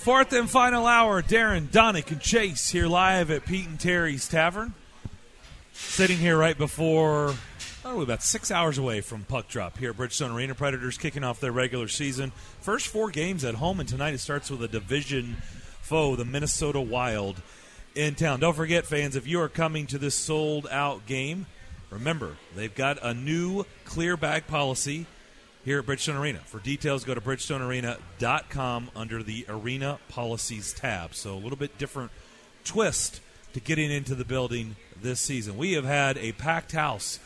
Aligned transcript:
Fourth 0.00 0.32
and 0.32 0.48
final 0.48 0.86
hour. 0.86 1.20
Darren, 1.20 1.66
Daunic, 1.66 2.10
and 2.10 2.22
Chase 2.22 2.70
here 2.70 2.86
live 2.86 3.30
at 3.30 3.44
Pete 3.44 3.66
and 3.66 3.78
Terry's 3.78 4.26
Tavern. 4.26 4.72
Sitting 5.74 6.16
here 6.16 6.38
right 6.38 6.56
before, 6.56 7.34
oh, 7.84 8.00
about 8.00 8.22
six 8.22 8.50
hours 8.50 8.78
away 8.78 9.02
from 9.02 9.24
puck 9.24 9.46
drop 9.48 9.76
here 9.76 9.90
at 9.90 9.98
Bridgestone 9.98 10.34
Arena. 10.34 10.54
Predators 10.54 10.96
kicking 10.96 11.22
off 11.22 11.38
their 11.38 11.52
regular 11.52 11.86
season. 11.86 12.32
First 12.62 12.86
four 12.86 13.10
games 13.10 13.44
at 13.44 13.56
home, 13.56 13.78
and 13.78 13.86
tonight 13.86 14.14
it 14.14 14.20
starts 14.20 14.50
with 14.50 14.62
a 14.62 14.68
division 14.68 15.36
foe, 15.82 16.16
the 16.16 16.24
Minnesota 16.24 16.80
Wild, 16.80 17.42
in 17.94 18.14
town. 18.14 18.40
Don't 18.40 18.56
forget, 18.56 18.86
fans, 18.86 19.16
if 19.16 19.26
you 19.26 19.38
are 19.42 19.50
coming 19.50 19.86
to 19.88 19.98
this 19.98 20.14
sold 20.14 20.66
out 20.70 21.04
game, 21.04 21.44
remember, 21.90 22.38
they've 22.56 22.74
got 22.74 22.98
a 23.02 23.12
new 23.12 23.66
clear 23.84 24.16
bag 24.16 24.46
policy 24.46 25.04
here 25.64 25.78
at 25.78 25.86
Bridgestone 25.86 26.18
Arena. 26.18 26.38
For 26.46 26.58
details, 26.58 27.04
go 27.04 27.14
to 27.14 27.20
bridgestonearena.com 27.20 28.90
under 28.96 29.22
the 29.22 29.44
Arena 29.48 29.98
Policies 30.08 30.72
tab. 30.72 31.14
So 31.14 31.34
a 31.34 31.36
little 31.36 31.58
bit 31.58 31.76
different 31.78 32.10
twist 32.64 33.20
to 33.52 33.60
getting 33.60 33.90
into 33.90 34.14
the 34.14 34.24
building 34.24 34.76
this 35.00 35.20
season. 35.20 35.56
We 35.56 35.72
have 35.72 35.84
had 35.84 36.16
a 36.18 36.32
packed 36.32 36.72
house 36.72 37.18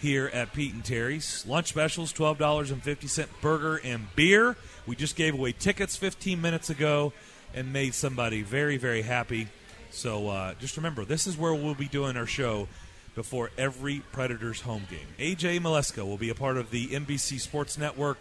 here 0.00 0.30
at 0.32 0.52
Pete 0.52 0.74
and 0.74 0.84
Terry's. 0.84 1.44
Lunch 1.46 1.68
specials, 1.68 2.12
$12.50 2.12 3.28
burger 3.40 3.80
and 3.84 4.06
beer. 4.14 4.56
We 4.86 4.96
just 4.96 5.16
gave 5.16 5.34
away 5.34 5.52
tickets 5.52 5.96
15 5.96 6.40
minutes 6.40 6.70
ago 6.70 7.12
and 7.54 7.72
made 7.72 7.94
somebody 7.94 8.42
very, 8.42 8.76
very 8.76 9.02
happy. 9.02 9.48
So 9.90 10.28
uh, 10.28 10.54
just 10.54 10.76
remember, 10.76 11.04
this 11.04 11.26
is 11.26 11.36
where 11.36 11.54
we'll 11.54 11.74
be 11.74 11.88
doing 11.88 12.16
our 12.16 12.26
show 12.26 12.68
before 13.18 13.50
every 13.58 13.98
Predators 14.12 14.60
home 14.60 14.86
game. 14.88 15.08
AJ 15.18 15.58
Mleczko 15.58 16.06
will 16.06 16.16
be 16.16 16.30
a 16.30 16.36
part 16.36 16.56
of 16.56 16.70
the 16.70 16.86
NBC 16.86 17.40
Sports 17.40 17.76
Network 17.76 18.20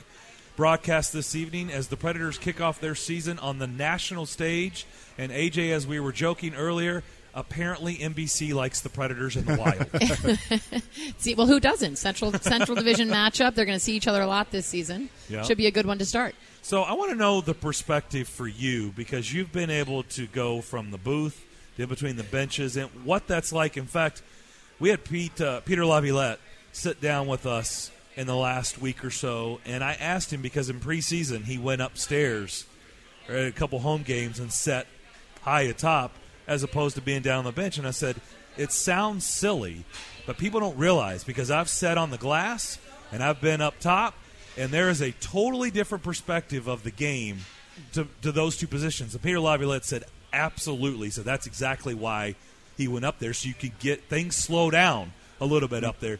broadcast 0.55 1.13
this 1.13 1.35
evening 1.35 1.71
as 1.71 1.89
the 1.89 1.95
Predators 1.95 2.39
kick 2.39 2.59
off 2.59 2.81
their 2.81 2.95
season 2.95 3.37
on 3.37 3.59
the 3.59 3.67
national 3.67 4.25
stage. 4.25 4.87
And 5.15 5.31
AJ, 5.31 5.69
as 5.71 5.85
we 5.85 5.99
were 5.99 6.11
joking 6.11 6.55
earlier, 6.55 7.03
apparently 7.35 7.97
NBC 7.97 8.55
likes 8.55 8.81
the 8.81 8.89
Predators 8.89 9.35
in 9.35 9.45
the 9.45 9.55
wild. 9.55 11.13
see, 11.19 11.35
well, 11.35 11.45
who 11.45 11.59
doesn't? 11.59 11.97
Central 11.97 12.33
Central 12.33 12.75
Division 12.75 13.07
matchup. 13.07 13.53
They're 13.53 13.65
going 13.65 13.77
to 13.77 13.83
see 13.83 13.95
each 13.95 14.07
other 14.07 14.23
a 14.23 14.27
lot 14.27 14.49
this 14.49 14.65
season. 14.65 15.09
Yeah. 15.29 15.43
Should 15.43 15.59
be 15.59 15.67
a 15.67 15.71
good 15.71 15.85
one 15.85 15.99
to 15.99 16.05
start. 16.05 16.33
So 16.63 16.81
I 16.81 16.93
want 16.93 17.11
to 17.11 17.15
know 17.15 17.39
the 17.39 17.53
perspective 17.53 18.27
for 18.27 18.47
you 18.47 18.91
because 18.95 19.31
you've 19.31 19.51
been 19.51 19.69
able 19.69 20.01
to 20.03 20.25
go 20.25 20.61
from 20.61 20.89
the 20.89 20.97
booth 20.97 21.43
in 21.77 21.87
between 21.87 22.15
the 22.15 22.23
benches 22.23 22.75
and 22.75 22.89
what 23.05 23.27
that's 23.27 23.53
like. 23.53 23.77
In 23.77 23.85
fact, 23.85 24.23
we 24.79 24.89
had 24.89 25.03
Pete 25.03 25.39
uh, 25.41 25.61
Peter 25.61 25.85
Laviolette 25.85 26.39
sit 26.71 27.01
down 27.01 27.27
with 27.27 27.45
us 27.45 27.91
in 28.15 28.27
the 28.27 28.35
last 28.35 28.79
week 28.79 29.03
or 29.03 29.09
so, 29.09 29.59
and 29.65 29.83
I 29.83 29.93
asked 29.93 30.31
him 30.31 30.41
because 30.41 30.69
in 30.69 30.79
preseason 30.79 31.43
he 31.45 31.57
went 31.57 31.81
upstairs 31.81 32.65
at 33.27 33.45
a 33.45 33.51
couple 33.51 33.79
home 33.79 34.03
games 34.03 34.39
and 34.39 34.51
sat 34.51 34.87
high 35.41 35.61
atop 35.61 36.13
as 36.47 36.63
opposed 36.63 36.95
to 36.95 37.01
being 37.01 37.21
down 37.21 37.39
on 37.39 37.43
the 37.45 37.51
bench. 37.51 37.77
And 37.77 37.87
I 37.87 37.91
said, 37.91 38.15
it 38.57 38.71
sounds 38.71 39.25
silly, 39.25 39.85
but 40.25 40.37
people 40.37 40.59
don't 40.59 40.77
realize 40.77 41.23
because 41.23 41.51
I've 41.51 41.69
sat 41.69 41.97
on 41.97 42.09
the 42.09 42.17
glass 42.17 42.79
and 43.11 43.23
I've 43.23 43.41
been 43.41 43.61
up 43.61 43.79
top, 43.79 44.15
and 44.57 44.71
there 44.71 44.89
is 44.89 45.01
a 45.01 45.11
totally 45.11 45.71
different 45.71 46.03
perspective 46.03 46.67
of 46.67 46.83
the 46.83 46.91
game 46.91 47.39
to, 47.93 48.07
to 48.21 48.31
those 48.31 48.57
two 48.57 48.67
positions. 48.67 49.13
And 49.13 49.23
Peter 49.23 49.39
Laviolette 49.39 49.85
said, 49.85 50.05
absolutely. 50.33 51.09
So 51.09 51.21
that's 51.21 51.45
exactly 51.45 51.93
why 51.93 52.35
he 52.77 52.87
went 52.87 53.05
up 53.05 53.19
there, 53.19 53.33
so 53.33 53.47
you 53.47 53.53
could 53.53 53.77
get 53.79 54.03
things 54.03 54.35
slow 54.35 54.69
down 54.69 55.13
a 55.41 55.45
little 55.45 55.67
bit 55.67 55.83
up 55.83 55.99
there. 55.99 56.19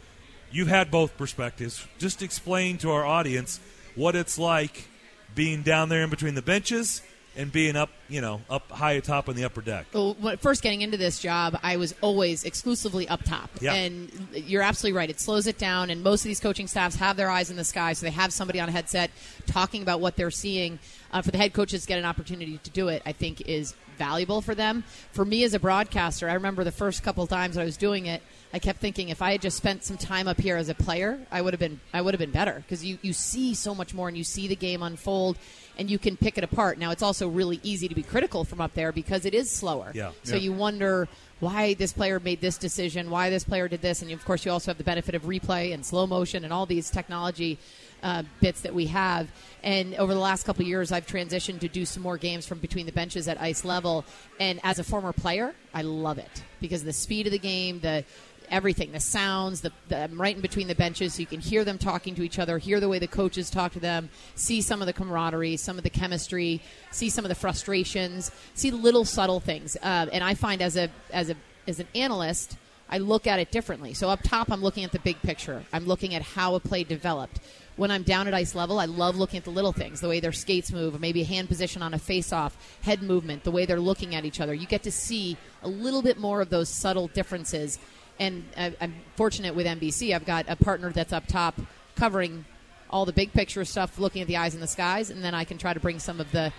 You've 0.52 0.68
had 0.68 0.90
both 0.90 1.18
perspectives. 1.18 1.86
Just 1.98 2.22
explain 2.22 2.78
to 2.80 2.92
our 2.92 3.06
audience 3.06 3.60
what 3.96 4.16
it's 4.16 4.38
like 4.38 4.88
being 5.36 5.62
down 5.62 5.90
there 5.90 6.04
in 6.04 6.10
between 6.10 6.36
the 6.36 6.42
benches 6.42 7.02
and 7.38 7.52
being 7.52 7.76
up, 7.76 7.90
you 8.10 8.20
know, 8.20 8.42
up 8.50 8.70
high 8.72 8.94
atop 8.94 9.30
on 9.30 9.36
the 9.36 9.46
upper 9.46 9.62
deck. 9.62 9.86
Well, 9.94 10.16
first 10.40 10.64
getting 10.64 10.82
into 10.82 10.98
this 10.98 11.20
job, 11.20 11.58
I 11.62 11.78
was 11.78 11.94
always 12.02 12.44
exclusively 12.44 13.08
up 13.08 13.24
top. 13.24 13.50
Yeah. 13.62 13.74
And 13.74 14.28
you're 14.34 14.64
absolutely 14.64 14.98
right. 14.98 15.10
It 15.10 15.20
slows 15.20 15.48
it 15.48 15.58
down, 15.58 15.89
and 15.89 16.04
most 16.04 16.22
of 16.22 16.28
these 16.30 16.39
coaching 16.39 16.67
staffs 16.67 16.95
have 16.95 17.16
their 17.16 17.30
eyes 17.30 17.50
in 17.50 17.56
the 17.56 17.64
sky, 17.64 17.94
so 17.94 18.06
they 18.06 18.11
have 18.11 18.34
somebody 18.34 18.60
on 18.60 18.67
a 18.67 18.72
headset 18.72 19.11
talking 19.45 19.84
about 19.84 20.02
what 20.02 20.16
they're 20.16 20.32
seeing. 20.32 20.80
Uh, 21.10 21.22
for 21.22 21.32
the 21.32 21.38
head 21.38 21.54
coaches 21.54 21.84
to 21.84 21.88
get 21.88 22.00
an 22.00 22.06
opportunity 22.06 22.60
to 22.64 22.70
do 22.72 22.89
it, 22.89 23.02
I 23.06 23.14
think 23.14 23.42
is 23.42 23.73
valuable 23.98 24.42
for 24.42 24.54
them. 24.54 24.84
For 25.11 25.23
me 25.23 25.44
as 25.44 25.54
a 25.54 25.60
broadcaster, 25.60 26.30
I 26.30 26.34
remember 26.34 26.64
the 26.64 26.72
first 26.72 27.02
couple 27.04 27.26
times 27.28 27.58
I 27.58 27.64
was 27.64 27.78
doing 27.78 28.08
it, 28.08 28.22
I 28.54 28.60
kept 28.60 28.80
thinking 28.80 29.10
if 29.10 29.22
I 29.22 29.34
had 29.34 29.42
just 29.42 29.58
spent 29.58 29.84
some 29.84 29.98
time 29.98 30.28
up 30.28 30.40
here 30.40 30.56
as 30.56 30.70
a 30.70 30.76
player, 30.76 31.20
I 31.32 31.42
would 31.42 31.54
have 31.54 31.60
been 31.60 31.80
I 31.94 32.02
would 32.02 32.14
have 32.14 32.20
been 32.20 32.32
better 32.32 32.56
because 32.56 32.84
you 32.84 32.98
you 33.02 33.14
see 33.14 33.54
so 33.54 33.76
much 33.76 33.94
more 33.94 34.08
and 34.08 34.17
you 34.17 34.23
see 34.23 34.48
the 34.48 34.56
game 34.56 34.82
unfold 34.84 35.38
and 35.77 35.89
you 35.89 35.98
can 35.99 36.17
pick 36.17 36.38
it 36.38 36.43
apart. 36.43 36.77
Now 36.77 36.92
it's 36.92 37.04
also 37.04 37.27
really 37.27 37.60
easy 37.64 37.88
to 37.88 37.95
be 37.95 38.04
critical 38.04 38.43
from 38.43 38.60
up 38.61 38.73
there 38.73 38.92
because 38.92 39.26
it 39.26 39.33
is 39.33 39.49
slower. 39.49 39.92
Yeah. 39.93 40.11
So 40.23 40.36
Yeah. 40.36 40.42
you 40.42 40.54
wonder 40.54 41.08
why 41.39 41.76
this 41.76 41.93
player 41.93 42.20
made 42.20 42.42
this 42.42 42.58
decision, 42.58 43.11
why 43.11 43.30
this 43.30 43.43
player 43.43 43.67
did 43.67 43.82
this, 43.82 44.02
and 44.02 44.11
of 44.11 44.26
course 44.26 44.43
you 44.43 44.52
also 44.52 44.71
have 44.71 44.77
the 44.80 44.83
benefit 44.83 45.14
of 45.14 45.23
replay 45.23 45.73
and 45.73 45.86
slow 45.86 46.08
motion 46.08 46.43
and 46.43 46.52
all 46.52 46.66
these 46.66 46.89
technology 46.89 47.60
uh, 48.04 48.23
bits 48.42 48.61
that 48.61 48.73
we 48.73 48.87
have. 48.87 49.27
And 49.64 49.95
over 49.95 50.14
the 50.14 50.20
last 50.20 50.43
couple 50.43 50.61
of 50.64 50.67
years, 50.67 50.92
I've 50.92 51.08
transitioned 51.08 51.60
to 51.61 51.67
do 51.67 51.86
some 51.86 52.04
more 52.04 52.17
games 52.17 52.45
from 52.45 52.60
between 52.60 52.86
the 52.86 52.92
benches 52.92 53.27
at 53.27 53.39
ice 53.42 53.64
level. 53.66 54.05
And 54.39 54.60
as 54.64 54.77
a 54.80 54.83
former 54.83 55.14
player, 55.14 55.54
I 55.73 55.82
love 55.83 56.17
it 56.20 56.43
because 56.61 56.83
the 56.83 56.93
speed 56.93 57.26
of 57.27 57.32
the 57.32 57.39
game, 57.39 57.80
the 57.80 58.04
everything, 58.50 58.92
the 58.92 59.00
sounds, 59.00 59.62
the, 59.62 59.72
the 59.90 60.04
I'm 60.04 60.20
right 60.20 60.36
in 60.36 60.42
between 60.42 60.68
the 60.68 60.76
benches, 60.76 61.16
so 61.16 61.20
you 61.20 61.26
can 61.26 61.40
hear 61.40 61.64
them 61.64 61.78
talking 61.78 62.16
to 62.16 62.24
each 62.24 62.40
other, 62.40 62.58
hear 62.58 62.80
the 62.80 62.90
way 62.90 63.00
the 63.00 63.08
coaches 63.08 63.50
talk 63.50 63.74
to 63.74 63.80
them, 63.80 64.10
see 64.36 64.62
some 64.62 64.82
of 64.82 64.88
the 64.88 64.94
camaraderie, 64.94 65.58
some 65.58 65.78
of 65.78 65.84
the 65.84 65.90
chemistry, 65.90 66.62
see 66.92 67.10
some 67.10 67.26
of 67.26 67.30
the 67.30 67.36
frustrations, 67.36 68.32
see 68.54 68.72
little 68.72 69.06
subtle 69.06 69.40
things. 69.40 69.76
Uh, 69.78 70.08
and 70.12 70.24
I 70.24 70.34
find 70.34 70.62
as 70.62 70.78
a 70.78 70.90
as 71.12 71.30
a 71.30 71.36
as 71.68 71.80
an 71.80 71.88
analyst. 71.96 72.58
I 72.90 73.00
look 73.00 73.28
at 73.28 73.40
it 73.40 73.52
differently. 73.52 73.94
So 73.94 74.10
up 74.10 74.22
top, 74.24 74.50
I'm 74.50 74.62
looking 74.62 74.86
at 74.86 74.94
the 74.94 75.00
big 75.00 75.22
picture. 75.22 75.62
I'm 75.74 75.86
looking 75.86 76.16
at 76.16 76.22
how 76.22 76.56
a 76.56 76.60
play 76.62 76.86
developed. 76.86 77.42
When 77.76 77.92
I'm 77.92 78.04
down 78.04 78.28
at 78.28 78.34
ice 78.34 78.56
level, 78.56 78.80
I 78.80 78.86
love 78.86 79.18
looking 79.18 79.38
at 79.38 79.44
the 79.44 79.52
little 79.52 79.74
things, 79.74 80.00
the 80.00 80.08
way 80.08 80.22
their 80.22 80.32
skates 80.32 80.72
move, 80.72 81.00
maybe 81.00 81.22
a 81.22 81.26
hand 81.26 81.50
position 81.50 81.84
on 81.84 81.94
a 81.94 82.00
face-off, 82.00 82.58
head 82.82 83.04
movement, 83.04 83.44
the 83.44 83.52
way 83.52 83.66
they're 83.66 83.80
looking 83.80 84.16
at 84.16 84.24
each 84.24 84.40
other. 84.40 84.54
You 84.54 84.66
get 84.66 84.84
to 84.84 84.92
see 84.92 85.38
a 85.62 85.68
little 85.68 86.02
bit 86.02 86.18
more 86.18 86.42
of 86.42 86.50
those 86.50 86.70
subtle 86.70 87.08
differences. 87.08 87.78
And 88.20 88.45
I, 88.58 88.76
I'm 88.82 88.95
fortunate 89.16 89.55
with 89.55 89.66
NBC. 89.66 90.16
I've 90.16 90.26
got 90.26 90.45
a 90.48 90.55
partner 90.55 90.92
that's 90.92 91.14
up 91.14 91.28
top 91.28 91.60
covering 91.95 92.45
all 92.89 93.05
the 93.05 93.14
big 93.14 93.33
picture 93.33 93.66
stuff, 93.66 94.00
looking 94.00 94.22
at 94.22 94.28
the 94.28 94.38
eyes 94.38 94.55
in 94.55 94.61
the 94.61 94.67
skies, 94.67 95.10
and 95.10 95.23
then 95.23 95.36
I 95.36 95.44
can 95.44 95.58
try 95.58 95.73
to 95.73 95.80
bring 95.80 96.00
some 96.00 96.20
of 96.20 96.32
the 96.32 96.54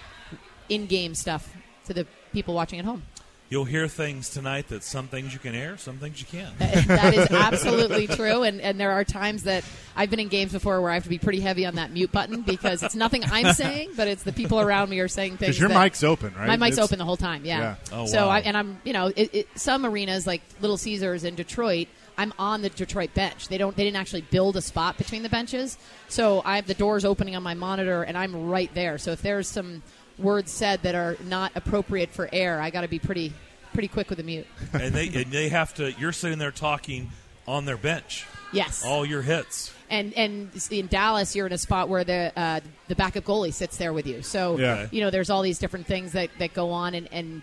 in-game 0.68 1.14
stuff 1.14 1.56
to 1.86 1.94
the 1.94 2.06
people 2.32 2.54
watching 2.54 2.78
at 2.78 2.84
home. 2.84 3.02
You'll 3.50 3.64
hear 3.64 3.88
things 3.88 4.28
tonight 4.28 4.68
that 4.68 4.82
some 4.82 5.08
things 5.08 5.32
you 5.32 5.38
can 5.38 5.54
air, 5.54 5.78
some 5.78 5.96
things 5.96 6.20
you 6.20 6.26
can't. 6.26 6.58
that 6.58 7.14
is 7.14 7.30
absolutely 7.30 8.06
true. 8.06 8.42
And, 8.42 8.60
and 8.60 8.78
there 8.78 8.92
are 8.92 9.04
times 9.04 9.44
that 9.44 9.64
I've 9.96 10.10
been 10.10 10.20
in 10.20 10.28
games 10.28 10.52
before 10.52 10.82
where 10.82 10.90
I 10.90 10.94
have 10.94 11.04
to 11.04 11.08
be 11.08 11.18
pretty 11.18 11.40
heavy 11.40 11.64
on 11.64 11.76
that 11.76 11.90
mute 11.90 12.12
button 12.12 12.42
because 12.42 12.82
it's 12.82 12.94
nothing 12.94 13.22
I'm 13.24 13.54
saying, 13.54 13.92
but 13.96 14.06
it's 14.06 14.22
the 14.22 14.34
people 14.34 14.60
around 14.60 14.90
me 14.90 15.00
are 15.00 15.08
saying 15.08 15.38
things. 15.38 15.56
Because 15.56 15.60
your 15.60 15.70
that- 15.70 15.82
mic's 15.82 16.04
open, 16.04 16.34
right? 16.34 16.46
My 16.46 16.56
mic's 16.56 16.74
It's- 16.74 16.84
open 16.84 16.98
the 16.98 17.06
whole 17.06 17.16
time. 17.16 17.46
Yeah. 17.46 17.58
Yeah. 17.58 17.74
Oh, 17.90 18.04
so 18.06 18.26
wow. 18.26 18.32
I, 18.32 18.40
and 18.40 18.54
I'm 18.54 18.80
you 18.84 18.92
know 18.92 19.06
it, 19.16 19.30
it, 19.34 19.48
some 19.54 19.86
arenas 19.86 20.26
like 20.26 20.42
Little 20.60 20.76
Caesars 20.76 21.24
in 21.24 21.34
Detroit. 21.34 21.88
I'm 22.18 22.34
on 22.36 22.62
the 22.62 22.68
Detroit 22.68 23.14
bench. 23.14 23.46
They 23.48 23.58
don't. 23.58 23.74
They 23.76 23.84
didn't 23.84 23.96
actually 23.96 24.22
build 24.22 24.56
a 24.56 24.60
spot 24.60 24.98
between 24.98 25.22
the 25.22 25.28
benches, 25.28 25.78
so 26.08 26.42
I 26.44 26.56
have 26.56 26.66
the 26.66 26.74
doors 26.74 27.04
opening 27.04 27.36
on 27.36 27.44
my 27.44 27.54
monitor, 27.54 28.02
and 28.02 28.18
I'm 28.18 28.48
right 28.50 28.72
there. 28.74 28.98
So 28.98 29.12
if 29.12 29.22
there's 29.22 29.48
some 29.48 29.82
words 30.18 30.50
said 30.50 30.82
that 30.82 30.94
are 30.94 31.16
not 31.24 31.52
appropriate 31.54 32.10
for 32.10 32.28
air, 32.32 32.60
I 32.60 32.70
got 32.70 32.82
to 32.82 32.88
be 32.88 32.98
pretty 32.98 33.32
pretty 33.72 33.88
quick 33.88 34.08
with 34.08 34.18
the 34.18 34.24
mute. 34.24 34.46
and 34.72 34.94
they 34.94 35.08
and 35.08 35.30
they 35.32 35.48
have 35.48 35.74
to. 35.74 35.92
You're 35.92 36.12
sitting 36.12 36.38
there 36.38 36.50
talking 36.50 37.10
on 37.46 37.64
their 37.64 37.76
bench, 37.76 38.26
Yes. 38.52 38.84
all 38.84 39.06
your 39.06 39.22
hits. 39.22 39.72
and 39.90 40.12
and 40.14 40.50
in 40.70 40.86
Dallas, 40.86 41.34
you're 41.36 41.46
in 41.46 41.52
a 41.52 41.58
spot 41.58 41.88
where 41.88 42.04
the 42.04 42.32
uh, 42.36 42.60
the 42.88 42.94
backup 42.94 43.24
goalie 43.24 43.52
sits 43.52 43.76
there 43.76 43.92
with 43.92 44.06
you. 44.06 44.22
So 44.22 44.58
Yeah. 44.58 44.88
you 44.90 45.00
know, 45.00 45.10
there's 45.10 45.30
all 45.30 45.42
these 45.42 45.58
different 45.58 45.86
things 45.86 46.12
that 46.12 46.30
that 46.38 46.52
go 46.54 46.70
on, 46.70 46.94
and 46.94 47.08
and 47.12 47.42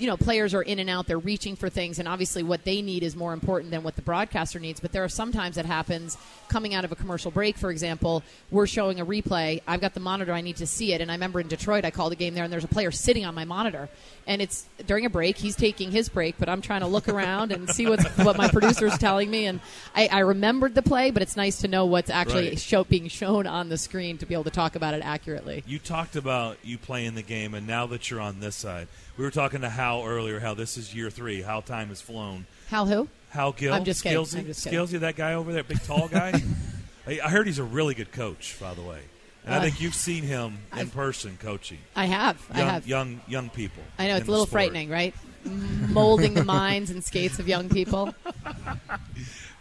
you 0.00 0.06
know, 0.06 0.16
players 0.16 0.54
are 0.54 0.62
in 0.62 0.78
and 0.78 0.88
out. 0.88 1.06
They're 1.06 1.18
reaching 1.18 1.54
for 1.56 1.68
things, 1.68 1.98
and 1.98 2.08
obviously, 2.08 2.42
what 2.42 2.64
they 2.64 2.80
need 2.82 3.02
is 3.02 3.14
more 3.14 3.32
important 3.34 3.70
than 3.70 3.82
what 3.82 3.96
the 3.96 4.02
broadcaster 4.02 4.58
needs. 4.58 4.80
But 4.80 4.92
there 4.92 5.04
are 5.04 5.08
sometimes 5.08 5.56
that 5.56 5.66
happens 5.66 6.16
coming 6.48 6.74
out 6.74 6.84
of 6.84 6.90
a 6.90 6.96
commercial 6.96 7.30
break, 7.30 7.58
for 7.58 7.70
example. 7.70 8.22
We're 8.50 8.66
showing 8.66 8.98
a 8.98 9.06
replay. 9.06 9.60
I've 9.68 9.80
got 9.80 9.94
the 9.94 10.00
monitor. 10.00 10.32
I 10.32 10.40
need 10.40 10.56
to 10.56 10.66
see 10.66 10.92
it. 10.94 11.00
And 11.00 11.10
I 11.10 11.14
remember 11.14 11.38
in 11.38 11.48
Detroit, 11.48 11.84
I 11.84 11.90
called 11.90 12.12
a 12.12 12.16
game 12.16 12.34
there, 12.34 12.44
and 12.44 12.52
there's 12.52 12.64
a 12.64 12.68
player 12.68 12.90
sitting 12.90 13.24
on 13.26 13.34
my 13.34 13.44
monitor, 13.44 13.88
and 14.26 14.40
it's 14.40 14.66
during 14.86 15.04
a 15.04 15.10
break. 15.10 15.36
He's 15.36 15.54
taking 15.54 15.90
his 15.90 16.08
break, 16.08 16.36
but 16.38 16.48
I'm 16.48 16.62
trying 16.62 16.80
to 16.80 16.86
look 16.86 17.08
around 17.08 17.52
and 17.52 17.68
see 17.68 17.86
what's 17.86 18.04
what 18.16 18.38
my 18.38 18.48
producer's 18.48 18.96
telling 18.98 19.30
me. 19.30 19.46
And 19.46 19.60
I, 19.94 20.08
I 20.10 20.18
remembered 20.20 20.74
the 20.74 20.82
play, 20.82 21.10
but 21.10 21.20
it's 21.22 21.36
nice 21.36 21.58
to 21.58 21.68
know 21.68 21.84
what's 21.84 22.08
actually 22.10 22.48
Right. 22.50 22.58
show, 22.58 22.84
being 22.84 23.08
shown 23.08 23.46
on 23.46 23.68
the 23.68 23.76
screen 23.76 24.16
to 24.18 24.26
be 24.26 24.32
able 24.34 24.44
to 24.44 24.50
talk 24.50 24.76
about 24.76 24.94
it 24.94 25.02
accurately. 25.04 25.62
You 25.66 25.78
talked 25.78 26.16
about 26.16 26.56
you 26.62 26.78
playing 26.78 27.16
the 27.16 27.22
game, 27.22 27.52
and 27.54 27.66
now 27.66 27.86
that 27.88 28.10
you're 28.10 28.20
on 28.20 28.40
this 28.40 28.56
side, 28.56 28.88
we 29.20 29.26
were 29.26 29.30
talking 29.30 29.60
to 29.60 29.68
Hal 29.68 30.02
earlier. 30.06 30.40
How 30.40 30.54
this 30.54 30.78
is 30.78 30.94
year 30.94 31.10
three. 31.10 31.42
How 31.42 31.60
time 31.60 31.88
has 31.88 32.00
flown. 32.00 32.46
Hal, 32.70 32.86
who? 32.86 33.06
Hal 33.28 33.52
Gill. 33.52 33.74
I'm 33.74 33.84
just 33.84 34.02
kidding. 34.02 34.18
Skillsy, 34.18 34.38
I'm 34.38 34.46
just 34.46 34.64
kidding. 34.64 34.78
Skillsy, 34.78 35.00
that 35.00 35.14
guy 35.14 35.34
over 35.34 35.52
there, 35.52 35.62
big 35.62 35.82
tall 35.82 36.08
guy. 36.08 36.40
I 37.06 37.20
I 37.22 37.28
heard 37.28 37.46
he's 37.46 37.58
a 37.58 37.64
really 37.64 37.92
good 37.92 38.12
coach, 38.12 38.56
by 38.58 38.72
the 38.72 38.80
way. 38.80 39.00
And 39.44 39.54
I 39.54 39.58
Uh, 39.58 39.60
think 39.60 39.78
you've 39.78 39.94
seen 39.94 40.22
him 40.22 40.56
in 40.74 40.88
person 40.88 41.36
coaching 41.38 41.76
I 41.94 42.06
have. 42.06 42.42
young, 42.54 42.66
I 42.68 42.70
have. 42.72 42.86
young 42.86 43.20
young 43.28 43.50
people. 43.50 43.82
I 43.98 44.08
know 44.08 44.16
it's 44.16 44.26
a 44.26 44.30
little 44.30 44.46
sport. 44.46 44.52
frightening, 44.72 44.88
right? 44.88 45.14
Molding 45.44 46.32
the 46.32 46.44
minds 46.44 46.88
and 46.90 47.04
skates 47.04 47.38
of 47.38 47.46
young 47.46 47.68
people. 47.68 48.14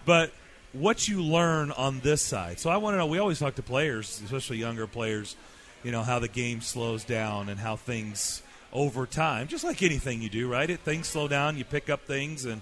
But 0.05 0.31
what 0.73 1.07
you 1.07 1.21
learn 1.21 1.71
on 1.71 1.99
this 1.99 2.21
side. 2.21 2.59
So 2.59 2.69
I 2.71 2.77
want 2.77 2.93
to 2.95 2.97
know. 2.97 3.05
We 3.07 3.19
always 3.19 3.37
talk 3.39 3.55
to 3.55 3.61
players, 3.63 4.21
especially 4.25 4.57
younger 4.57 4.87
players. 4.87 5.35
You 5.83 5.91
know 5.91 6.01
how 6.01 6.17
the 6.19 6.27
game 6.27 6.61
slows 6.61 7.03
down 7.03 7.49
and 7.49 7.59
how 7.59 7.75
things 7.75 8.41
over 8.71 9.05
time, 9.05 9.47
just 9.47 9.63
like 9.63 9.81
anything 9.81 10.21
you 10.21 10.29
do, 10.29 10.49
right? 10.49 10.69
It 10.69 10.79
things 10.81 11.07
slow 11.07 11.27
down. 11.27 11.57
You 11.57 11.65
pick 11.65 11.89
up 11.89 12.05
things 12.05 12.45
and 12.45 12.61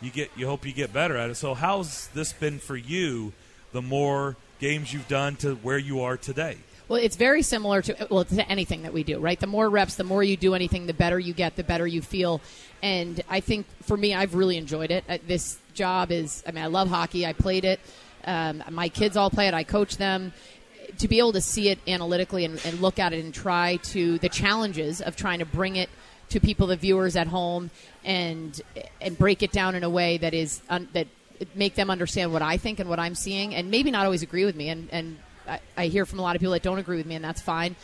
you 0.00 0.10
get. 0.10 0.30
You 0.36 0.46
hope 0.46 0.66
you 0.66 0.72
get 0.72 0.92
better 0.92 1.16
at 1.16 1.30
it. 1.30 1.34
So 1.36 1.54
how's 1.54 2.08
this 2.08 2.32
been 2.32 2.58
for 2.58 2.76
you? 2.76 3.32
The 3.72 3.82
more 3.82 4.36
games 4.60 4.92
you've 4.92 5.08
done 5.08 5.36
to 5.36 5.54
where 5.56 5.78
you 5.78 6.00
are 6.00 6.16
today. 6.16 6.56
Well, 6.88 7.00
it's 7.02 7.16
very 7.16 7.42
similar 7.42 7.82
to 7.82 8.06
well 8.10 8.24
to 8.24 8.48
anything 8.48 8.82
that 8.82 8.94
we 8.94 9.02
do, 9.02 9.18
right? 9.18 9.38
The 9.38 9.46
more 9.46 9.68
reps, 9.68 9.96
the 9.96 10.04
more 10.04 10.22
you 10.22 10.36
do 10.36 10.54
anything, 10.54 10.86
the 10.86 10.94
better 10.94 11.18
you 11.18 11.34
get, 11.34 11.56
the 11.56 11.64
better 11.64 11.86
you 11.86 12.00
feel. 12.00 12.40
And 12.82 13.20
I 13.28 13.40
think 13.40 13.66
for 13.82 13.96
me, 13.96 14.14
I've 14.14 14.34
really 14.34 14.56
enjoyed 14.56 14.90
it. 14.90 15.04
Uh, 15.08 15.18
This 15.26 15.58
job 15.74 16.10
is, 16.10 16.42
I 16.46 16.52
mean, 16.52 16.64
I 16.64 16.68
love 16.68 16.88
hockey. 16.88 17.26
I 17.26 17.34
played 17.34 17.64
it. 17.64 17.78
Um, 18.24 18.62
my 18.70 18.88
kids 18.88 19.16
all 19.16 19.30
play 19.30 19.48
it. 19.48 19.54
I 19.54 19.64
coach 19.64 19.96
them. 19.98 20.32
To 20.96 21.08
be 21.08 21.18
able 21.18 21.32
to 21.32 21.40
see 21.40 21.68
it 21.68 21.78
analytically 21.86 22.44
and, 22.44 22.60
and 22.64 22.80
look 22.80 22.98
at 22.98 23.12
it 23.12 23.22
and 23.22 23.34
try 23.34 23.76
to 23.76 24.18
the 24.18 24.28
challenges 24.28 25.00
of 25.00 25.16
trying 25.16 25.40
to 25.40 25.44
bring 25.44 25.76
it 25.76 25.90
to 26.30 26.40
people, 26.40 26.66
the 26.66 26.76
viewers 26.76 27.14
at 27.14 27.26
home, 27.26 27.70
and 28.04 28.60
and 29.00 29.16
break 29.16 29.42
it 29.42 29.52
down 29.52 29.74
in 29.74 29.84
a 29.84 29.90
way 29.90 30.18
that 30.18 30.34
is 30.34 30.60
un, 30.68 30.88
that 30.92 31.06
make 31.54 31.74
them 31.74 31.90
understand 31.90 32.32
what 32.32 32.42
I 32.42 32.56
think 32.56 32.80
and 32.80 32.88
what 32.88 32.98
I'm 32.98 33.14
seeing, 33.14 33.54
and 33.54 33.70
maybe 33.70 33.90
not 33.90 34.04
always 34.04 34.22
agree 34.22 34.44
with 34.44 34.56
me. 34.56 34.70
And 34.70 34.88
and 34.90 35.18
I, 35.46 35.60
I 35.76 35.86
hear 35.86 36.04
from 36.06 36.18
a 36.18 36.22
lot 36.22 36.36
of 36.36 36.40
people 36.40 36.52
that 36.52 36.62
don't 36.62 36.78
agree 36.78 36.96
with 36.96 37.06
me, 37.06 37.14
and 37.14 37.24
that's 37.24 37.40
fine. 37.40 37.76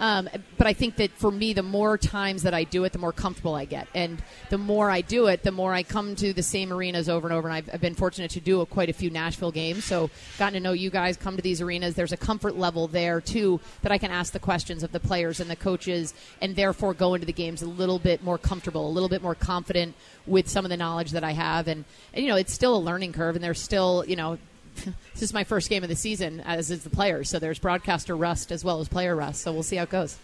Um, 0.00 0.30
but 0.56 0.66
I 0.66 0.72
think 0.72 0.96
that 0.96 1.12
for 1.12 1.30
me, 1.30 1.52
the 1.52 1.62
more 1.62 1.98
times 1.98 2.42
that 2.42 2.54
I 2.54 2.64
do 2.64 2.84
it, 2.84 2.92
the 2.92 2.98
more 2.98 3.12
comfortable 3.12 3.54
I 3.54 3.66
get, 3.66 3.86
and 3.94 4.22
the 4.48 4.56
more 4.56 4.90
I 4.90 5.02
do 5.02 5.26
it, 5.26 5.42
the 5.42 5.52
more 5.52 5.74
I 5.74 5.82
come 5.82 6.16
to 6.16 6.32
the 6.32 6.42
same 6.42 6.72
arenas 6.72 7.10
over 7.10 7.28
and 7.28 7.36
over. 7.36 7.48
And 7.48 7.54
I've, 7.54 7.70
I've 7.74 7.80
been 7.82 7.94
fortunate 7.94 8.30
to 8.32 8.40
do 8.40 8.62
a, 8.62 8.66
quite 8.66 8.88
a 8.88 8.94
few 8.94 9.10
Nashville 9.10 9.52
games, 9.52 9.84
so 9.84 10.10
gotten 10.38 10.54
to 10.54 10.60
know 10.60 10.72
you 10.72 10.88
guys. 10.88 11.18
Come 11.18 11.36
to 11.36 11.42
these 11.42 11.60
arenas. 11.60 11.94
There's 11.94 12.12
a 12.12 12.16
comfort 12.16 12.56
level 12.56 12.88
there 12.88 13.20
too 13.20 13.60
that 13.82 13.92
I 13.92 13.98
can 13.98 14.10
ask 14.10 14.32
the 14.32 14.38
questions 14.38 14.82
of 14.82 14.92
the 14.92 15.00
players 15.00 15.38
and 15.38 15.50
the 15.50 15.56
coaches, 15.56 16.14
and 16.40 16.56
therefore 16.56 16.94
go 16.94 17.12
into 17.12 17.26
the 17.26 17.32
games 17.32 17.60
a 17.60 17.68
little 17.68 17.98
bit 17.98 18.22
more 18.22 18.38
comfortable, 18.38 18.88
a 18.88 18.90
little 18.92 19.10
bit 19.10 19.22
more 19.22 19.34
confident 19.34 19.94
with 20.26 20.48
some 20.48 20.64
of 20.64 20.70
the 20.70 20.78
knowledge 20.78 21.10
that 21.10 21.24
I 21.24 21.32
have. 21.32 21.68
And, 21.68 21.84
and 22.14 22.24
you 22.24 22.30
know, 22.30 22.36
it's 22.36 22.54
still 22.54 22.74
a 22.74 22.80
learning 22.80 23.12
curve, 23.12 23.36
and 23.36 23.44
there's 23.44 23.60
still 23.60 24.04
you 24.08 24.16
know 24.16 24.38
this 25.14 25.22
is 25.22 25.32
my 25.32 25.44
first 25.44 25.68
game 25.68 25.82
of 25.82 25.88
the 25.88 25.96
season, 25.96 26.40
as 26.40 26.70
is 26.70 26.84
the 26.84 26.90
players. 26.90 27.28
So 27.28 27.38
there's 27.38 27.58
broadcaster 27.58 28.16
rust 28.16 28.52
as 28.52 28.64
well 28.64 28.80
as 28.80 28.88
player 28.88 29.14
rust. 29.16 29.42
So 29.42 29.52
we'll 29.52 29.62
see 29.62 29.76
how 29.76 29.84
it 29.84 29.90
goes. 29.90 30.18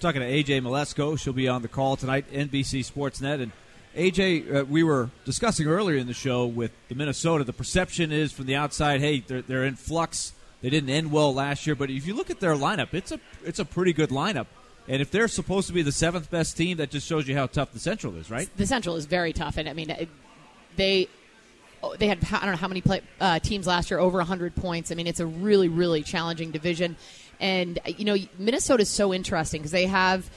Talking 0.00 0.20
to 0.20 0.26
AJ 0.26 0.60
Mleczko, 0.62 1.18
she'll 1.18 1.32
be 1.32 1.48
on 1.48 1.62
the 1.62 1.68
call 1.68 1.96
tonight, 1.96 2.30
NBC 2.32 2.90
Sportsnet. 2.90 3.40
And 3.42 3.52
AJ, 3.96 4.54
uh, 4.54 4.64
we 4.64 4.82
were 4.82 5.10
discussing 5.24 5.66
earlier 5.66 5.96
in 5.96 6.06
the 6.06 6.12
show 6.14 6.46
with 6.46 6.70
the 6.88 6.94
Minnesota. 6.94 7.44
The 7.44 7.52
perception 7.54 8.12
is 8.12 8.30
from 8.32 8.44
the 8.46 8.54
outside, 8.54 9.00
hey, 9.00 9.20
they're, 9.20 9.42
they're 9.42 9.64
in 9.64 9.76
flux. 9.76 10.34
They 10.60 10.68
didn't 10.70 10.90
end 10.90 11.12
well 11.12 11.32
last 11.32 11.66
year, 11.66 11.74
but 11.76 11.90
if 11.90 12.06
you 12.06 12.14
look 12.14 12.28
at 12.30 12.40
their 12.40 12.54
lineup, 12.54 12.92
it's 12.92 13.12
a 13.12 13.20
it's 13.44 13.58
a 13.58 13.64
pretty 13.64 13.92
good 13.92 14.08
lineup. 14.10 14.46
And 14.88 15.02
if 15.02 15.10
they're 15.10 15.28
supposed 15.28 15.66
to 15.68 15.72
be 15.72 15.82
the 15.82 15.92
seventh 15.92 16.30
best 16.30 16.56
team, 16.56 16.76
that 16.78 16.90
just 16.90 17.06
shows 17.06 17.26
you 17.28 17.34
how 17.34 17.46
tough 17.46 17.72
the 17.72 17.78
Central 17.78 18.16
is, 18.16 18.30
right? 18.30 18.48
The 18.56 18.66
Central 18.66 18.96
is 18.96 19.04
very 19.06 19.32
tough, 19.32 19.56
and 19.58 19.68
I 19.68 19.72
mean, 19.74 19.90
it- 19.90 20.08
they 20.76 21.08
they 21.98 22.08
had 22.08 22.18
I 22.32 22.40
don't 22.40 22.52
know 22.52 22.56
how 22.56 22.68
many 22.68 22.80
play, 22.80 23.02
uh, 23.20 23.38
teams 23.38 23.66
last 23.66 23.90
year 23.90 23.98
over 23.98 24.18
100 24.18 24.54
points. 24.54 24.90
I 24.90 24.94
mean, 24.94 25.06
it's 25.06 25.20
a 25.20 25.26
really 25.26 25.68
really 25.68 26.02
challenging 26.02 26.50
division, 26.50 26.96
and 27.40 27.78
you 27.86 28.04
know 28.04 28.16
Minnesota 28.38 28.82
is 28.82 28.90
so 28.90 29.12
interesting 29.12 29.60
because 29.60 29.72
they 29.72 29.86
have 29.86 30.30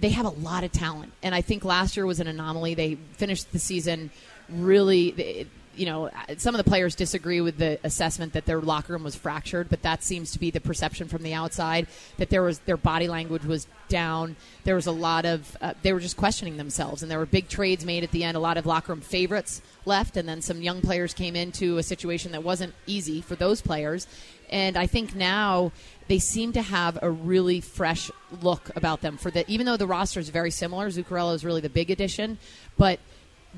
they 0.00 0.10
have 0.10 0.26
a 0.26 0.30
lot 0.30 0.64
of 0.64 0.72
talent, 0.72 1.12
and 1.22 1.34
I 1.34 1.40
think 1.40 1.64
last 1.64 1.96
year 1.96 2.06
was 2.06 2.20
an 2.20 2.26
anomaly. 2.26 2.74
They 2.74 2.96
finished 3.12 3.52
the 3.52 3.58
season 3.58 4.10
really. 4.48 5.46
You 5.76 5.86
know, 5.86 6.10
some 6.36 6.54
of 6.54 6.62
the 6.62 6.68
players 6.68 6.94
disagree 6.94 7.40
with 7.40 7.56
the 7.56 7.78
assessment 7.84 8.34
that 8.34 8.44
their 8.44 8.60
locker 8.60 8.92
room 8.92 9.04
was 9.04 9.14
fractured, 9.14 9.70
but 9.70 9.80
that 9.82 10.02
seems 10.02 10.32
to 10.32 10.38
be 10.38 10.50
the 10.50 10.60
perception 10.60 11.08
from 11.08 11.22
the 11.22 11.32
outside 11.32 11.86
that 12.18 12.28
there 12.28 12.42
was 12.42 12.58
their 12.60 12.76
body 12.76 13.08
language 13.08 13.44
was 13.44 13.66
down. 13.88 14.36
There 14.64 14.74
was 14.74 14.86
a 14.86 14.92
lot 14.92 15.24
of 15.24 15.56
uh, 15.60 15.74
they 15.82 15.92
were 15.92 16.00
just 16.00 16.16
questioning 16.16 16.56
themselves, 16.56 17.02
and 17.02 17.10
there 17.10 17.18
were 17.18 17.24
big 17.24 17.48
trades 17.48 17.84
made 17.84 18.02
at 18.02 18.10
the 18.10 18.24
end. 18.24 18.36
A 18.36 18.40
lot 18.40 18.58
of 18.58 18.66
locker 18.66 18.92
room 18.92 19.00
favorites 19.00 19.62
left, 19.86 20.16
and 20.16 20.28
then 20.28 20.42
some 20.42 20.62
young 20.62 20.80
players 20.80 21.14
came 21.14 21.36
into 21.36 21.78
a 21.78 21.82
situation 21.82 22.32
that 22.32 22.42
wasn't 22.42 22.74
easy 22.86 23.20
for 23.20 23.34
those 23.34 23.60
players. 23.60 24.06
And 24.50 24.76
I 24.76 24.86
think 24.86 25.14
now 25.14 25.72
they 26.08 26.18
seem 26.18 26.52
to 26.52 26.62
have 26.62 26.98
a 27.02 27.10
really 27.10 27.60
fresh 27.60 28.10
look 28.42 28.70
about 28.76 29.00
them. 29.00 29.16
For 29.16 29.30
the 29.30 29.48
even 29.50 29.66
though 29.66 29.76
the 29.76 29.86
roster 29.86 30.20
is 30.20 30.28
very 30.28 30.50
similar, 30.50 30.88
Zuccarello 30.88 31.34
is 31.34 31.44
really 31.44 31.60
the 31.60 31.70
big 31.70 31.90
addition, 31.90 32.38
but 32.76 32.98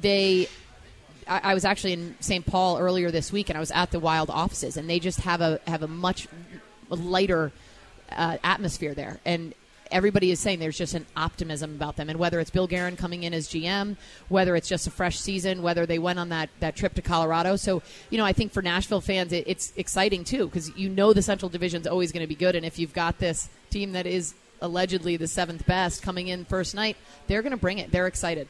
they 0.01 0.49
I, 1.27 1.41
I 1.45 1.55
was 1.55 1.65
actually 1.65 1.95
in 1.95 2.17
St. 2.21 2.45
Paul 2.45 2.79
earlier 2.79 3.11
this 3.11 3.33
week, 3.33 3.49
and 3.49 3.57
I 3.57 3.61
was 3.61 3.71
at 3.71 3.91
the 3.91 4.01
Wild 4.01 4.31
offices, 4.31 4.77
and 4.77 4.89
they 4.89 4.99
just 4.99 5.21
have 5.21 5.41
a 5.41 5.61
have 5.67 5.83
a 5.83 5.89
much 5.89 6.29
lighter 6.89 7.53
uh, 8.11 8.39
atmosphere 8.45 8.95
there, 8.95 9.21
and 9.25 9.55
everybody 9.93 10.31
is 10.31 10.41
saying 10.41 10.59
there's 10.59 10.79
just 10.79 10.94
an 10.94 11.06
optimism 11.17 11.75
about 11.75 11.97
them. 11.97 12.09
And 12.09 12.19
whether 12.19 12.41
it's 12.41 12.50
Bill 12.50 12.67
Guerin 12.67 12.97
coming 12.97 13.23
in 13.23 13.35
as 13.35 13.49
GM, 13.49 13.97
whether 14.29 14.56
it's 14.56 14.69
just 14.69 14.87
a 14.87 14.91
fresh 14.91 15.19
season, 15.19 15.62
whether 15.62 15.87
they 15.87 15.99
went 15.99 16.19
on 16.19 16.31
that, 16.31 16.50
that 16.61 16.75
trip 16.75 16.94
to 16.94 17.03
Colorado. 17.03 17.56
So, 17.56 17.83
you 18.11 18.19
know, 18.19 18.25
I 18.25 18.33
think 18.33 18.53
for 18.53 18.62
Nashville 18.62 19.00
fans, 19.00 19.33
it, 19.33 19.44
it's 19.47 19.73
exciting 19.77 20.25
too 20.25 20.47
because 20.47 20.77
you 20.77 20.89
know 20.89 21.12
the 21.12 21.23
Central 21.23 21.49
Division 21.49 21.83
is 21.83 21.87
always 21.87 22.12
going 22.12 22.23
to 22.23 22.29
be 22.29 22.35
good. 22.35 22.56
And 22.56 22.67
if 22.67 22.79
you've 22.79 22.94
got 22.94 23.19
this 23.19 23.49
team 23.71 23.93
that 23.93 24.06
is 24.06 24.35
allegedly 24.61 25.17
the 25.17 25.29
seventh 25.29 25.67
best 25.67 26.03
coming 26.03 26.29
in 26.29 26.44
first 26.44 26.75
night, 26.75 26.97
they're 27.27 27.43
going 27.43 27.53
to 27.53 27.56
bring 27.56 27.79
it. 27.79 27.93
They're 27.93 28.06
excited. 28.06 28.49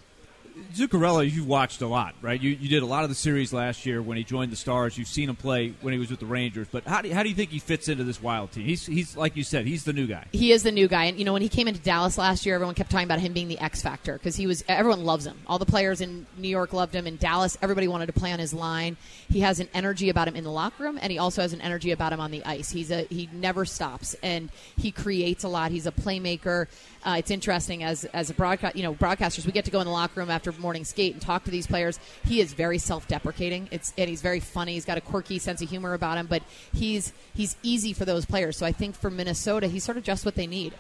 Zuccarello, 0.75 1.31
you've 1.31 1.47
watched 1.47 1.83
a 1.83 1.87
lot, 1.87 2.15
right? 2.23 2.41
You, 2.41 2.51
you 2.51 2.69
did 2.69 2.83
a 2.83 2.87
lot 2.87 3.05
of 3.05 3.11
the 3.11 3.15
series 3.15 3.53
last 3.53 3.85
year 3.87 4.01
when 4.01 4.17
he 4.17 4.25
joined 4.25 4.53
the 4.53 4.57
Stars. 4.57 4.97
You've 4.97 5.09
seen 5.09 5.29
him 5.29 5.37
play 5.37 5.75
when 5.81 5.93
he 5.93 5.99
was 5.99 6.11
with 6.11 6.21
the 6.21 6.27
Rangers. 6.27 6.69
But 6.71 6.85
how 6.85 7.03
do 7.03 7.09
you, 7.09 7.15
how 7.15 7.23
do 7.23 7.29
you 7.29 7.35
think 7.35 7.51
he 7.51 7.59
fits 7.59 7.89
into 7.89 8.05
this 8.05 8.23
Wild 8.23 8.53
team? 8.53 8.65
He's 8.65 8.87
he's 8.87 9.17
like 9.17 9.37
you 9.37 9.45
said, 9.45 9.67
he's 9.67 9.85
the 9.85 9.93
new 9.93 10.07
guy. 10.07 10.27
he 10.33 10.53
is 10.53 10.63
the 10.63 10.73
new 10.73 10.89
guy. 10.89 11.05
And 11.05 11.19
you 11.19 11.25
know, 11.25 11.33
when 11.33 11.43
he 11.43 11.49
came 11.49 11.69
into 11.69 11.81
Dallas 11.81 12.19
last 12.19 12.47
year, 12.47 12.55
everyone 12.55 12.75
kept 12.75 12.91
talking 12.91 13.07
about 13.07 13.21
him 13.21 13.33
being 13.33 13.49
the 13.49 13.59
X 13.59 13.83
factor 13.83 14.15
because 14.15 14.37
he 14.37 14.47
was. 14.47 14.65
Everyone 14.69 15.05
loves 15.05 15.27
him. 15.27 15.39
All 15.47 15.59
the 15.59 15.67
players 15.67 16.01
in 16.01 16.27
New 16.37 16.49
York 16.49 16.73
loved 16.73 16.95
him. 16.95 17.07
In 17.07 17.17
Dallas, 17.17 17.57
everybody 17.63 17.89
wanted 17.89 18.07
to 18.07 18.13
play 18.13 18.33
on 18.33 18.39
his 18.39 18.55
line. 18.55 18.97
He 19.29 19.41
has 19.41 19.61
an 19.61 19.69
energy 19.75 20.09
about 20.09 20.29
him 20.29 20.37
in 20.37 20.45
the 20.45 20.51
locker 20.51 20.85
room, 20.85 20.99
and 21.01 21.13
he 21.13 21.19
also 21.19 21.43
has 21.43 21.53
an 21.53 21.61
energy 21.61 21.93
about 21.93 22.13
him 22.13 22.21
on 22.21 22.31
the 22.31 22.45
ice. 22.45 22.71
He's 22.71 22.91
a 22.91 23.03
he 23.05 23.29
never 23.33 23.65
stops, 23.65 24.17
and 24.23 24.51
he 24.77 24.91
creates 24.91 25.45
a 25.45 25.49
lot. 25.49 25.71
He's 25.71 25.87
a 25.87 25.93
playmaker. 25.93 26.67
Uh, 27.05 27.17
it's 27.19 27.31
interesting 27.31 27.83
as 27.83 28.05
as 28.07 28.31
a 28.31 28.35
broadcast, 28.35 28.77
you 28.77 28.83
know, 28.83 28.95
broadcasters, 28.95 29.47
we 29.47 29.53
get 29.53 29.65
to 29.65 29.71
go 29.71 29.81
in 29.81 29.87
the 29.87 29.93
locker 29.93 30.21
room 30.21 30.31
after 30.31 30.42
morning 30.51 30.85
skate 30.85 31.13
and 31.13 31.23
talk 31.23 31.45
to 31.45 31.51
these 31.53 31.67
players. 31.67 32.01
He 32.25 32.41
is 32.41 32.53
very 32.53 32.79
self-deprecating. 32.79 33.69
It's 33.71 33.93
and 33.97 34.11
he's 34.11 34.23
very 34.23 34.41
funny. 34.41 34.75
He's 34.75 34.85
got 34.85 34.99
a 34.99 35.01
quirky 35.01 35.39
sense 35.39 35.63
of 35.63 35.71
humor 35.71 35.95
about 35.95 36.19
him, 36.19 36.27
but 36.27 36.43
he's 36.73 37.13
he's 37.35 37.57
easy 37.63 37.93
for 37.93 38.05
those 38.05 38.25
players. 38.25 38.57
So 38.57 38.67
I 38.67 38.73
think 38.73 38.97
for 38.97 39.11
Minnesota, 39.11 39.69
he's 39.69 39.85
sort 39.85 39.99
of 39.99 40.03
just 40.03 40.25
what 40.25 40.35
they 40.35 40.49
need. 40.49 40.75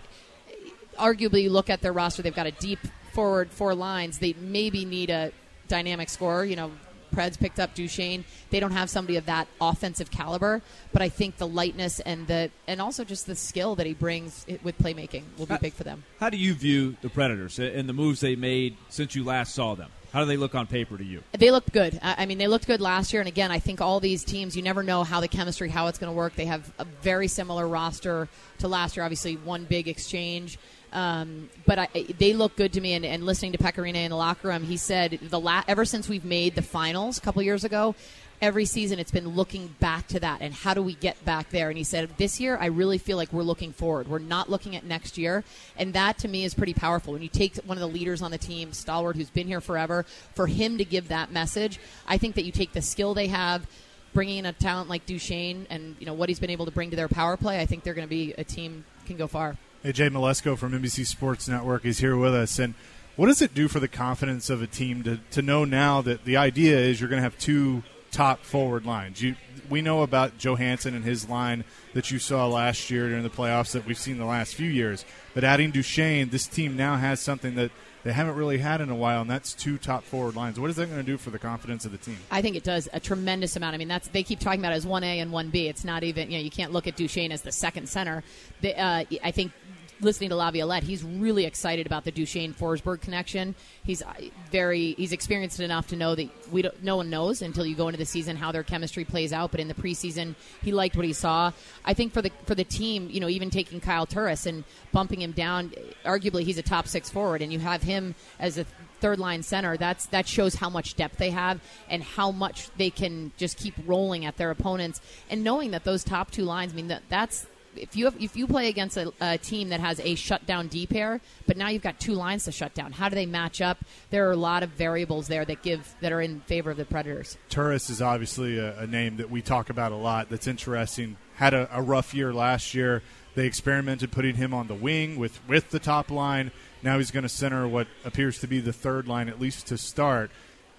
Arguably, 0.98 1.42
you 1.42 1.50
look 1.50 1.70
at 1.70 1.82
their 1.82 1.92
roster; 1.92 2.22
they've 2.22 2.34
got 2.34 2.46
a 2.46 2.52
deep 2.52 2.80
forward 3.12 3.50
four 3.50 3.74
lines. 3.74 4.18
They 4.18 4.34
maybe 4.40 4.84
need 4.84 5.10
a 5.10 5.30
dynamic 5.68 6.08
scorer. 6.08 6.44
You 6.44 6.56
know, 6.56 6.72
Preds 7.12 7.38
picked 7.38 7.60
up 7.60 7.74
Duchene. 7.74 8.24
They 8.50 8.60
don't 8.60 8.72
have 8.72 8.90
somebody 8.90 9.16
of 9.16 9.26
that 9.26 9.46
offensive 9.60 10.10
caliber, 10.10 10.62
but 10.92 11.02
I 11.02 11.08
think 11.08 11.36
the 11.36 11.46
lightness 11.46 12.00
and 12.00 12.26
the 12.26 12.50
and 12.66 12.80
also 12.80 13.04
just 13.04 13.26
the 13.26 13.36
skill 13.36 13.74
that 13.76 13.86
he 13.86 13.94
brings 13.94 14.46
with 14.62 14.78
playmaking 14.78 15.24
will 15.38 15.46
be 15.46 15.54
Uh, 15.54 15.58
big 15.58 15.74
for 15.74 15.84
them. 15.84 16.02
How 16.18 16.30
do 16.30 16.36
you 16.36 16.54
view 16.54 16.96
the 17.02 17.08
Predators 17.08 17.58
and 17.58 17.88
the 17.88 17.92
moves 17.92 18.20
they 18.20 18.36
made 18.36 18.76
since 18.88 19.14
you 19.14 19.24
last 19.24 19.54
saw 19.54 19.74
them? 19.74 19.90
How 20.12 20.20
do 20.20 20.26
they 20.26 20.36
look 20.36 20.54
on 20.54 20.66
paper 20.66 20.98
to 20.98 21.04
you? 21.04 21.22
They 21.32 21.50
looked 21.50 21.72
good. 21.72 21.98
I 22.02 22.22
I 22.22 22.26
mean, 22.26 22.36
they 22.38 22.46
looked 22.48 22.66
good 22.66 22.80
last 22.82 23.12
year. 23.12 23.22
And 23.22 23.28
again, 23.28 23.50
I 23.50 23.58
think 23.58 23.80
all 23.80 23.98
these 23.98 24.24
teams, 24.24 24.54
you 24.56 24.62
never 24.62 24.82
know 24.82 25.04
how 25.04 25.20
the 25.20 25.28
chemistry, 25.28 25.70
how 25.70 25.86
it's 25.86 25.98
going 25.98 26.12
to 26.12 26.16
work. 26.16 26.34
They 26.36 26.44
have 26.46 26.70
a 26.78 26.84
very 26.84 27.28
similar 27.28 27.66
roster 27.66 28.28
to 28.58 28.68
last 28.68 28.96
year. 28.96 29.04
Obviously, 29.04 29.36
one 29.36 29.64
big 29.64 29.88
exchange. 29.88 30.58
Um, 30.92 31.48
but 31.66 31.78
I, 31.78 31.88
they 32.18 32.34
look 32.34 32.56
good 32.56 32.72
to 32.74 32.80
me. 32.80 32.94
And, 32.94 33.04
and 33.04 33.24
listening 33.24 33.52
to 33.52 33.58
Pekka 33.58 33.82
Rinne 33.82 33.96
in 33.96 34.10
the 34.10 34.16
locker 34.16 34.48
room, 34.48 34.64
he 34.64 34.76
said 34.76 35.18
the 35.22 35.40
la- 35.40 35.64
ever 35.66 35.84
since 35.84 36.08
we've 36.08 36.24
made 36.24 36.54
the 36.54 36.62
finals 36.62 37.18
a 37.18 37.20
couple 37.20 37.42
years 37.42 37.64
ago, 37.64 37.94
every 38.42 38.64
season 38.64 38.98
it's 38.98 39.12
been 39.12 39.28
looking 39.28 39.68
back 39.78 40.08
to 40.08 40.18
that 40.18 40.40
and 40.40 40.52
how 40.52 40.74
do 40.74 40.82
we 40.82 40.94
get 40.94 41.24
back 41.24 41.48
there. 41.50 41.68
And 41.68 41.78
he 41.78 41.84
said 41.84 42.10
this 42.18 42.40
year 42.40 42.58
I 42.60 42.66
really 42.66 42.98
feel 42.98 43.16
like 43.16 43.32
we're 43.32 43.44
looking 43.44 43.72
forward. 43.72 44.08
We're 44.08 44.18
not 44.18 44.50
looking 44.50 44.74
at 44.74 44.84
next 44.84 45.16
year, 45.16 45.44
and 45.78 45.94
that 45.94 46.18
to 46.18 46.28
me 46.28 46.44
is 46.44 46.52
pretty 46.52 46.74
powerful. 46.74 47.12
When 47.12 47.22
you 47.22 47.28
take 47.28 47.56
one 47.58 47.78
of 47.78 47.80
the 47.80 47.86
leaders 47.88 48.20
on 48.20 48.32
the 48.32 48.38
team, 48.38 48.72
Stalwart, 48.72 49.16
who's 49.16 49.30
been 49.30 49.46
here 49.46 49.60
forever, 49.60 50.04
for 50.34 50.48
him 50.48 50.76
to 50.78 50.84
give 50.84 51.08
that 51.08 51.30
message, 51.30 51.78
I 52.06 52.18
think 52.18 52.34
that 52.34 52.44
you 52.44 52.52
take 52.52 52.72
the 52.72 52.82
skill 52.82 53.14
they 53.14 53.28
have. 53.28 53.66
Bringing 54.12 54.38
in 54.38 54.46
a 54.46 54.52
talent 54.52 54.90
like 54.90 55.06
Duchene 55.06 55.66
and 55.70 55.96
you 55.98 56.04
know 56.04 56.12
what 56.12 56.28
he's 56.28 56.38
been 56.38 56.50
able 56.50 56.66
to 56.66 56.70
bring 56.70 56.90
to 56.90 56.96
their 56.96 57.08
power 57.08 57.38
play, 57.38 57.60
I 57.60 57.64
think 57.64 57.82
they're 57.82 57.94
going 57.94 58.06
to 58.06 58.10
be 58.10 58.34
a 58.36 58.44
team 58.44 58.84
can 59.06 59.16
go 59.16 59.26
far. 59.26 59.56
AJ 59.84 60.10
Mleczko 60.10 60.56
from 60.56 60.72
NBC 60.72 61.04
Sports 61.04 61.48
Network 61.48 61.84
is 61.84 61.98
here 61.98 62.16
with 62.16 62.32
us. 62.32 62.60
And 62.60 62.74
what 63.16 63.26
does 63.26 63.42
it 63.42 63.52
do 63.52 63.66
for 63.66 63.80
the 63.80 63.88
confidence 63.88 64.48
of 64.48 64.62
a 64.62 64.66
team 64.68 65.02
to, 65.02 65.18
to 65.32 65.42
know 65.42 65.64
now 65.64 66.00
that 66.02 66.24
the 66.24 66.36
idea 66.36 66.78
is 66.78 67.00
you're 67.00 67.10
going 67.10 67.18
to 67.18 67.24
have 67.24 67.36
two 67.36 67.82
top 68.12 68.44
forward 68.44 68.86
lines. 68.86 69.20
You, 69.20 69.34
we 69.68 69.82
know 69.82 70.02
about 70.02 70.38
Johansen 70.38 70.94
and 70.94 71.04
his 71.04 71.28
line 71.28 71.64
that 71.94 72.12
you 72.12 72.20
saw 72.20 72.46
last 72.46 72.90
year 72.90 73.08
during 73.08 73.24
the 73.24 73.30
playoffs 73.30 73.72
that 73.72 73.84
we've 73.84 73.98
seen 73.98 74.18
the 74.18 74.24
last 74.24 74.54
few 74.54 74.70
years. 74.70 75.04
But 75.34 75.42
adding 75.42 75.72
Duchene, 75.72 76.28
this 76.28 76.46
team 76.46 76.76
now 76.76 76.96
has 76.96 77.20
something 77.20 77.56
that 77.56 77.72
they 78.04 78.12
haven't 78.12 78.34
really 78.34 78.58
had 78.58 78.80
in 78.80 78.90
a 78.90 78.96
while, 78.96 79.20
and 79.20 79.30
that's 79.30 79.54
two 79.54 79.78
top 79.78 80.02
forward 80.02 80.34
lines. 80.34 80.58
What 80.58 80.70
is 80.70 80.76
that 80.76 80.86
going 80.86 80.98
to 80.98 81.06
do 81.06 81.16
for 81.16 81.30
the 81.30 81.38
confidence 81.38 81.84
of 81.84 81.92
the 81.92 81.98
team? 81.98 82.18
I 82.30 82.42
think 82.42 82.56
it 82.56 82.64
does 82.64 82.88
a 82.92 82.98
tremendous 82.98 83.54
amount. 83.54 83.74
I 83.74 83.78
mean, 83.78 83.88
that's 83.88 84.08
they 84.08 84.24
keep 84.24 84.40
talking 84.40 84.60
about 84.60 84.72
it 84.72 84.76
as 84.76 84.86
one 84.86 85.04
A 85.04 85.20
and 85.20 85.30
one 85.30 85.50
B. 85.50 85.68
It's 85.68 85.84
not 85.84 86.02
even 86.02 86.30
you 86.30 86.38
know 86.38 86.42
you 86.42 86.50
can't 86.50 86.72
look 86.72 86.86
at 86.86 86.96
Duchene 86.96 87.30
as 87.30 87.42
the 87.42 87.52
second 87.52 87.88
center. 87.88 88.24
Uh, 88.64 89.04
I 89.22 89.30
think 89.30 89.52
listening 90.02 90.30
to 90.30 90.36
Laviolette, 90.36 90.82
he's 90.82 91.02
really 91.04 91.44
excited 91.44 91.86
about 91.86 92.04
the 92.04 92.10
Duchene 92.10 92.52
Forsberg 92.52 93.00
connection. 93.00 93.54
He's 93.84 94.02
uh, 94.02 94.12
very 94.50 94.92
he's 94.92 95.12
experienced 95.12 95.60
enough 95.60 95.88
to 95.88 95.96
know 95.96 96.14
that 96.14 96.28
we 96.52 96.62
don't, 96.62 96.82
no 96.82 96.96
one 96.96 97.10
knows 97.10 97.42
until 97.42 97.64
you 97.64 97.74
go 97.74 97.88
into 97.88 97.98
the 97.98 98.06
season 98.06 98.36
how 98.36 98.52
their 98.52 98.62
chemistry 98.62 99.04
plays 99.04 99.32
out. 99.32 99.50
But 99.50 99.60
in 99.60 99.68
the 99.68 99.74
preseason, 99.74 100.34
he 100.62 100.72
liked 100.72 100.96
what 100.96 101.06
he 101.06 101.12
saw. 101.12 101.52
I 101.84 101.94
think 101.94 102.12
for 102.12 102.22
the 102.22 102.30
for 102.46 102.54
the 102.54 102.64
team, 102.64 103.08
you 103.10 103.20
know, 103.20 103.28
even 103.28 103.50
taking 103.50 103.80
Kyle 103.80 104.06
Turris 104.06 104.46
and 104.46 104.64
bumping 104.92 105.22
him 105.22 105.32
down, 105.32 105.72
arguably 106.04 106.42
he's 106.42 106.58
a 106.58 106.62
top 106.62 106.86
six 106.86 107.10
forward, 107.10 107.42
and 107.42 107.52
you 107.52 107.58
have 107.60 107.82
him 107.82 108.14
as 108.38 108.58
a 108.58 108.66
third 109.00 109.18
line 109.18 109.42
center. 109.42 109.76
That's 109.76 110.06
that 110.06 110.26
shows 110.26 110.54
how 110.54 110.70
much 110.70 110.94
depth 110.94 111.18
they 111.18 111.30
have 111.30 111.60
and 111.88 112.02
how 112.02 112.30
much 112.30 112.70
they 112.76 112.90
can 112.90 113.32
just 113.36 113.58
keep 113.58 113.74
rolling 113.86 114.24
at 114.24 114.36
their 114.36 114.50
opponents. 114.50 115.00
And 115.30 115.44
knowing 115.44 115.72
that 115.72 115.84
those 115.84 116.04
top 116.04 116.30
two 116.30 116.44
lines, 116.44 116.72
I 116.72 116.76
mean, 116.76 116.88
that 116.88 117.02
that's 117.08 117.46
if 117.76 117.96
you 117.96 118.04
have, 118.06 118.20
if 118.20 118.36
you 118.36 118.46
play 118.46 118.68
against 118.68 118.96
a, 118.96 119.12
a, 119.20 119.38
team 119.38 119.70
that 119.70 119.80
has 119.80 120.00
a 120.00 120.14
shutdown 120.14 120.68
D 120.68 120.86
pair, 120.86 121.20
but 121.46 121.56
now 121.56 121.68
you've 121.68 121.82
got 121.82 121.98
two 121.98 122.14
lines 122.14 122.44
to 122.44 122.52
shut 122.52 122.74
down, 122.74 122.92
how 122.92 123.08
do 123.08 123.14
they 123.14 123.26
match 123.26 123.60
up? 123.60 123.78
There 124.10 124.28
are 124.28 124.32
a 124.32 124.36
lot 124.36 124.62
of 124.62 124.70
variables 124.70 125.28
there 125.28 125.44
that 125.44 125.62
give 125.62 125.94
that 126.00 126.12
are 126.12 126.20
in 126.20 126.40
favor 126.40 126.70
of 126.70 126.76
the 126.76 126.84
Predators. 126.84 127.36
Turris 127.48 127.90
is 127.90 128.02
obviously 128.02 128.58
a, 128.58 128.78
a 128.80 128.86
name 128.86 129.16
that 129.16 129.30
we 129.30 129.42
talk 129.42 129.70
about 129.70 129.92
a 129.92 129.96
lot. 129.96 130.28
That's 130.28 130.46
interesting. 130.46 131.16
Had 131.36 131.54
a, 131.54 131.68
a 131.72 131.82
rough 131.82 132.14
year 132.14 132.32
last 132.32 132.74
year. 132.74 133.02
They 133.34 133.46
experimented 133.46 134.12
putting 134.12 134.36
him 134.36 134.52
on 134.52 134.68
the 134.68 134.74
wing 134.74 135.18
with 135.18 135.40
with 135.48 135.70
the 135.70 135.78
top 135.78 136.10
line. 136.10 136.50
Now 136.82 136.98
he's 136.98 137.10
going 137.10 137.22
to 137.22 137.28
center 137.28 137.66
what 137.66 137.86
appears 138.04 138.40
to 138.40 138.46
be 138.46 138.60
the 138.60 138.72
third 138.72 139.08
line 139.08 139.28
at 139.28 139.40
least 139.40 139.68
to 139.68 139.78
start. 139.78 140.30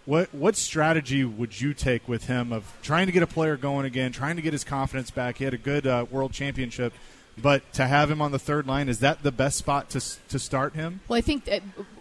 What 0.05 0.33
what 0.33 0.55
strategy 0.57 1.23
would 1.23 1.59
you 1.61 1.73
take 1.73 2.07
with 2.07 2.25
him 2.25 2.51
of 2.51 2.77
trying 2.81 3.05
to 3.05 3.13
get 3.13 3.23
a 3.23 3.27
player 3.27 3.55
going 3.55 3.85
again, 3.85 4.11
trying 4.11 4.35
to 4.35 4.41
get 4.41 4.51
his 4.51 4.63
confidence 4.63 5.11
back? 5.11 5.37
He 5.37 5.45
had 5.45 5.53
a 5.53 5.57
good 5.57 5.87
uh, 5.87 6.05
world 6.11 6.33
championship, 6.33 6.93
but 7.41 7.71
to 7.73 7.85
have 7.85 8.11
him 8.11 8.21
on 8.21 8.31
the 8.31 8.39
third 8.39 8.67
line 8.67 8.89
is 8.89 8.99
that 8.99 9.23
the 9.23 9.31
best 9.31 9.57
spot 9.57 9.89
to 9.91 10.01
to 10.27 10.39
start 10.39 10.75
him? 10.75 10.99
Well, 11.07 11.17
I 11.17 11.21
think 11.21 11.49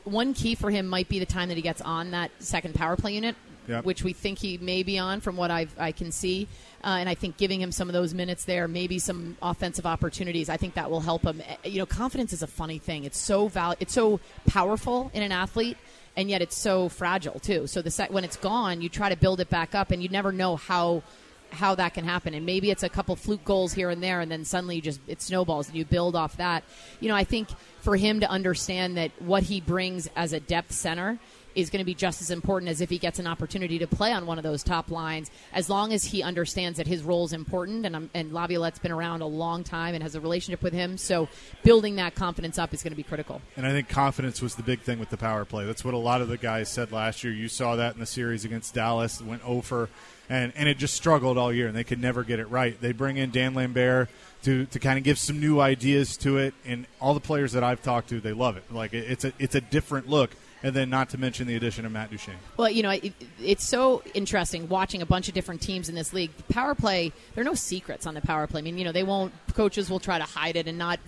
one 0.04 0.34
key 0.34 0.56
for 0.56 0.70
him 0.70 0.88
might 0.88 1.08
be 1.08 1.20
the 1.20 1.26
time 1.26 1.48
that 1.48 1.56
he 1.56 1.62
gets 1.62 1.80
on 1.80 2.10
that 2.10 2.32
second 2.40 2.74
power 2.74 2.96
play 2.96 3.14
unit, 3.14 3.36
yep. 3.68 3.84
which 3.84 4.02
we 4.02 4.12
think 4.12 4.38
he 4.38 4.58
may 4.58 4.82
be 4.82 4.98
on 4.98 5.20
from 5.20 5.36
what 5.36 5.50
i 5.50 5.66
I 5.78 5.92
can 5.92 6.10
see. 6.10 6.48
Uh, 6.82 6.96
and 6.98 7.08
I 7.08 7.14
think 7.14 7.36
giving 7.36 7.60
him 7.60 7.70
some 7.70 7.88
of 7.88 7.92
those 7.92 8.12
minutes 8.12 8.44
there, 8.44 8.66
maybe 8.66 8.98
some 8.98 9.36
offensive 9.40 9.86
opportunities, 9.86 10.48
I 10.48 10.56
think 10.56 10.74
that 10.74 10.90
will 10.90 11.00
help 11.00 11.22
him. 11.22 11.40
Eh, 11.40 11.68
you 11.68 11.78
know, 11.78 11.86
confidence 11.86 12.32
is 12.32 12.42
a 12.42 12.48
funny 12.48 12.78
thing. 12.78 13.04
It's 13.04 13.18
so 13.18 13.46
val- 13.46 13.76
it's 13.78 13.94
so 13.94 14.18
powerful 14.46 15.12
in 15.14 15.22
an 15.22 15.30
athlete 15.30 15.76
and 16.16 16.28
yet 16.28 16.42
it's 16.42 16.56
so 16.56 16.88
fragile 16.88 17.38
too. 17.40 17.66
So 17.66 17.82
the 17.82 17.90
sec- 17.90 18.12
when 18.12 18.24
it's 18.24 18.36
gone, 18.36 18.80
you 18.80 18.88
try 18.88 19.08
to 19.08 19.16
build 19.16 19.40
it 19.40 19.48
back 19.48 19.74
up, 19.74 19.90
and 19.90 20.02
you 20.02 20.08
never 20.08 20.32
know 20.32 20.56
how 20.56 21.02
how 21.50 21.74
that 21.74 21.92
can 21.92 22.04
happen. 22.04 22.32
And 22.32 22.46
maybe 22.46 22.70
it's 22.70 22.82
a 22.82 22.88
couple 22.88 23.14
fluke 23.14 23.44
goals 23.44 23.74
here 23.74 23.90
and 23.90 24.02
there, 24.02 24.20
and 24.20 24.30
then 24.30 24.44
suddenly 24.44 24.80
just 24.80 25.00
it 25.06 25.20
snowballs, 25.20 25.68
and 25.68 25.76
you 25.76 25.84
build 25.84 26.16
off 26.16 26.36
that. 26.38 26.64
You 27.00 27.08
know, 27.08 27.14
I 27.14 27.24
think 27.24 27.48
for 27.80 27.96
him 27.96 28.20
to 28.20 28.30
understand 28.30 28.96
that 28.96 29.10
what 29.20 29.44
he 29.44 29.60
brings 29.60 30.08
as 30.16 30.32
a 30.32 30.40
depth 30.40 30.72
center 30.72 31.18
is 31.54 31.70
going 31.70 31.80
to 31.80 31.84
be 31.84 31.94
just 31.94 32.20
as 32.20 32.30
important 32.30 32.70
as 32.70 32.80
if 32.80 32.90
he 32.90 32.98
gets 32.98 33.18
an 33.18 33.26
opportunity 33.26 33.78
to 33.78 33.86
play 33.86 34.12
on 34.12 34.26
one 34.26 34.38
of 34.38 34.44
those 34.44 34.62
top 34.62 34.90
lines, 34.90 35.30
as 35.52 35.68
long 35.68 35.92
as 35.92 36.04
he 36.04 36.22
understands 36.22 36.78
that 36.78 36.86
his 36.86 37.02
role 37.02 37.24
is 37.24 37.32
important. 37.32 37.86
And, 37.86 38.10
and 38.14 38.32
Laviolette's 38.32 38.78
been 38.78 38.92
around 38.92 39.22
a 39.22 39.26
long 39.26 39.64
time 39.64 39.94
and 39.94 40.02
has 40.02 40.14
a 40.14 40.20
relationship 40.20 40.62
with 40.62 40.72
him, 40.72 40.96
so 40.96 41.28
building 41.62 41.96
that 41.96 42.14
confidence 42.14 42.58
up 42.58 42.72
is 42.74 42.82
going 42.82 42.92
to 42.92 42.96
be 42.96 43.02
critical. 43.02 43.40
And 43.56 43.66
I 43.66 43.70
think 43.70 43.88
confidence 43.88 44.40
was 44.40 44.54
the 44.54 44.62
big 44.62 44.80
thing 44.80 44.98
with 44.98 45.10
the 45.10 45.16
power 45.16 45.44
play. 45.44 45.64
That's 45.64 45.84
what 45.84 45.94
a 45.94 45.98
lot 45.98 46.20
of 46.20 46.28
the 46.28 46.38
guys 46.38 46.68
said 46.68 46.92
last 46.92 47.24
year. 47.24 47.32
You 47.32 47.48
saw 47.48 47.76
that 47.76 47.94
in 47.94 48.00
the 48.00 48.06
series 48.06 48.44
against 48.44 48.74
Dallas, 48.74 49.20
went 49.20 49.44
over, 49.46 49.88
and 50.28 50.52
and 50.56 50.68
it 50.68 50.78
just 50.78 50.94
struggled 50.94 51.38
all 51.38 51.52
year, 51.52 51.66
and 51.66 51.76
they 51.76 51.84
could 51.84 52.00
never 52.00 52.24
get 52.24 52.38
it 52.38 52.48
right. 52.48 52.80
They 52.80 52.92
bring 52.92 53.16
in 53.16 53.30
Dan 53.30 53.54
Lambert 53.54 54.08
to, 54.44 54.66
to 54.66 54.78
kind 54.78 54.98
of 54.98 55.04
give 55.04 55.18
some 55.18 55.40
new 55.40 55.60
ideas 55.60 56.16
to 56.18 56.38
it, 56.38 56.54
and 56.64 56.86
all 57.00 57.14
the 57.14 57.20
players 57.20 57.52
that 57.52 57.62
I've 57.62 57.82
talked 57.82 58.08
to, 58.08 58.20
they 58.20 58.32
love 58.32 58.56
it. 58.56 58.64
Like 58.72 58.94
it, 58.94 59.10
it's 59.10 59.24
a 59.24 59.32
it's 59.38 59.54
a 59.54 59.60
different 59.60 60.08
look 60.08 60.30
and 60.62 60.74
then 60.74 60.90
not 60.90 61.10
to 61.10 61.18
mention 61.18 61.46
the 61.46 61.56
addition 61.56 61.84
of 61.84 61.92
Matt 61.92 62.10
Duchene. 62.10 62.34
Well, 62.56 62.70
you 62.70 62.82
know, 62.82 62.90
it, 62.90 63.12
it's 63.42 63.64
so 63.64 64.02
interesting 64.14 64.68
watching 64.68 65.02
a 65.02 65.06
bunch 65.06 65.28
of 65.28 65.34
different 65.34 65.60
teams 65.60 65.88
in 65.88 65.94
this 65.94 66.12
league. 66.12 66.30
The 66.36 66.52
Power 66.54 66.74
play, 66.74 67.12
there 67.34 67.42
are 67.42 67.44
no 67.44 67.54
secrets 67.54 68.06
on 68.06 68.14
the 68.14 68.20
power 68.20 68.46
play. 68.46 68.60
I 68.60 68.62
mean, 68.62 68.78
you 68.78 68.84
know, 68.84 68.92
they 68.92 69.02
won't. 69.02 69.32
Coaches 69.54 69.90
will 69.90 70.00
try 70.00 70.18
to 70.18 70.24
hide 70.24 70.56
it 70.56 70.66
and 70.66 70.78
not, 70.78 71.00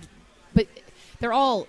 but 0.54 0.66
they're 1.20 1.32
all 1.32 1.66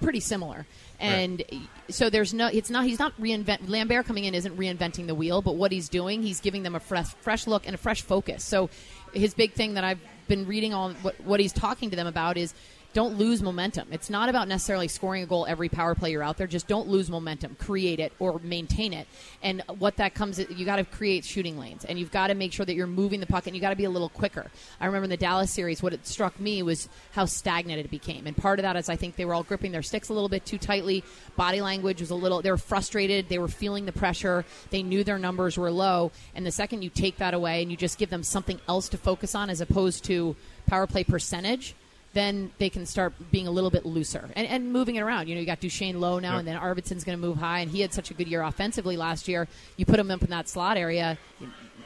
pretty 0.00 0.20
similar. 0.20 0.66
And 1.00 1.42
right. 1.50 1.62
so 1.88 2.08
there's 2.08 2.32
no, 2.32 2.46
it's 2.46 2.70
not, 2.70 2.84
he's 2.84 2.98
not 2.98 3.18
reinvent, 3.20 3.68
Lambert 3.68 4.06
coming 4.06 4.24
in 4.24 4.34
isn't 4.34 4.56
reinventing 4.56 5.06
the 5.06 5.14
wheel, 5.14 5.42
but 5.42 5.56
what 5.56 5.72
he's 5.72 5.88
doing, 5.88 6.22
he's 6.22 6.40
giving 6.40 6.62
them 6.62 6.74
a 6.74 6.80
fresh, 6.80 7.08
fresh 7.20 7.46
look 7.46 7.66
and 7.66 7.74
a 7.74 7.78
fresh 7.78 8.02
focus. 8.02 8.44
So 8.44 8.70
his 9.12 9.34
big 9.34 9.52
thing 9.52 9.74
that 9.74 9.84
I've 9.84 10.00
been 10.28 10.46
reading 10.46 10.72
on 10.72 10.94
what, 10.96 11.20
what 11.20 11.40
he's 11.40 11.52
talking 11.52 11.90
to 11.90 11.96
them 11.96 12.06
about 12.06 12.36
is 12.36 12.54
don't 12.94 13.18
lose 13.18 13.42
momentum. 13.42 13.88
It's 13.90 14.08
not 14.08 14.28
about 14.28 14.48
necessarily 14.48 14.88
scoring 14.88 15.24
a 15.24 15.26
goal 15.26 15.46
every 15.46 15.68
power 15.68 15.94
play 15.94 16.12
you're 16.12 16.22
out 16.22 16.38
there. 16.38 16.46
Just 16.46 16.68
don't 16.68 16.88
lose 16.88 17.10
momentum. 17.10 17.56
Create 17.56 18.00
it 18.00 18.12
or 18.20 18.38
maintain 18.38 18.92
it. 18.92 19.08
And 19.42 19.62
what 19.78 19.96
that 19.96 20.14
comes, 20.14 20.38
you 20.38 20.64
got 20.64 20.76
to 20.76 20.84
create 20.84 21.24
shooting 21.24 21.58
lanes, 21.58 21.84
and 21.84 21.98
you've 21.98 22.12
got 22.12 22.28
to 22.28 22.34
make 22.34 22.52
sure 22.52 22.64
that 22.64 22.74
you're 22.74 22.86
moving 22.86 23.20
the 23.20 23.26
puck, 23.26 23.46
and 23.46 23.54
you 23.54 23.60
got 23.60 23.70
to 23.70 23.76
be 23.76 23.84
a 23.84 23.90
little 23.90 24.08
quicker. 24.08 24.50
I 24.80 24.86
remember 24.86 25.04
in 25.04 25.10
the 25.10 25.16
Dallas 25.16 25.50
series, 25.50 25.82
what 25.82 25.92
it 25.92 26.06
struck 26.06 26.38
me 26.38 26.62
was 26.62 26.88
how 27.12 27.24
stagnant 27.24 27.80
it 27.80 27.90
became, 27.90 28.26
and 28.26 28.36
part 28.36 28.58
of 28.58 28.62
that 28.62 28.76
is 28.76 28.88
I 28.88 28.96
think 28.96 29.16
they 29.16 29.24
were 29.24 29.34
all 29.34 29.42
gripping 29.42 29.72
their 29.72 29.82
sticks 29.82 30.08
a 30.08 30.14
little 30.14 30.28
bit 30.28 30.46
too 30.46 30.58
tightly. 30.58 31.02
Body 31.36 31.60
language 31.60 32.00
was 32.00 32.10
a 32.10 32.14
little. 32.14 32.42
They 32.42 32.50
were 32.50 32.56
frustrated. 32.56 33.28
They 33.28 33.38
were 33.38 33.48
feeling 33.48 33.86
the 33.86 33.92
pressure. 33.92 34.44
They 34.70 34.84
knew 34.84 35.02
their 35.02 35.18
numbers 35.18 35.58
were 35.58 35.72
low, 35.72 36.12
and 36.34 36.46
the 36.46 36.52
second 36.52 36.82
you 36.82 36.90
take 36.90 37.18
that 37.18 37.34
away 37.34 37.60
and 37.60 37.70
you 37.72 37.76
just 37.76 37.98
give 37.98 38.10
them 38.10 38.22
something 38.22 38.60
else 38.68 38.88
to 38.90 38.98
focus 38.98 39.34
on 39.34 39.50
as 39.50 39.60
opposed 39.60 40.04
to 40.04 40.36
power 40.66 40.86
play 40.86 41.02
percentage 41.02 41.74
then 42.14 42.52
they 42.58 42.70
can 42.70 42.86
start 42.86 43.12
being 43.30 43.46
a 43.46 43.50
little 43.50 43.70
bit 43.70 43.84
looser 43.84 44.30
and, 44.34 44.46
and 44.46 44.72
moving 44.72 44.96
it 44.96 45.00
around. 45.00 45.28
You 45.28 45.34
know, 45.34 45.40
you 45.40 45.46
got 45.46 45.60
Duchene 45.60 46.00
low 46.00 46.18
now, 46.18 46.32
yep. 46.32 46.38
and 46.40 46.48
then 46.48 46.56
Arvidsson's 46.56 47.04
going 47.04 47.18
to 47.18 47.26
move 47.26 47.36
high, 47.36 47.60
and 47.60 47.70
he 47.70 47.80
had 47.80 47.92
such 47.92 48.10
a 48.10 48.14
good 48.14 48.28
year 48.28 48.42
offensively 48.42 48.96
last 48.96 49.28
year. 49.28 49.48
You 49.76 49.84
put 49.84 49.98
him 49.98 50.10
up 50.10 50.22
in 50.22 50.30
that 50.30 50.48
slot 50.48 50.76
area, 50.76 51.18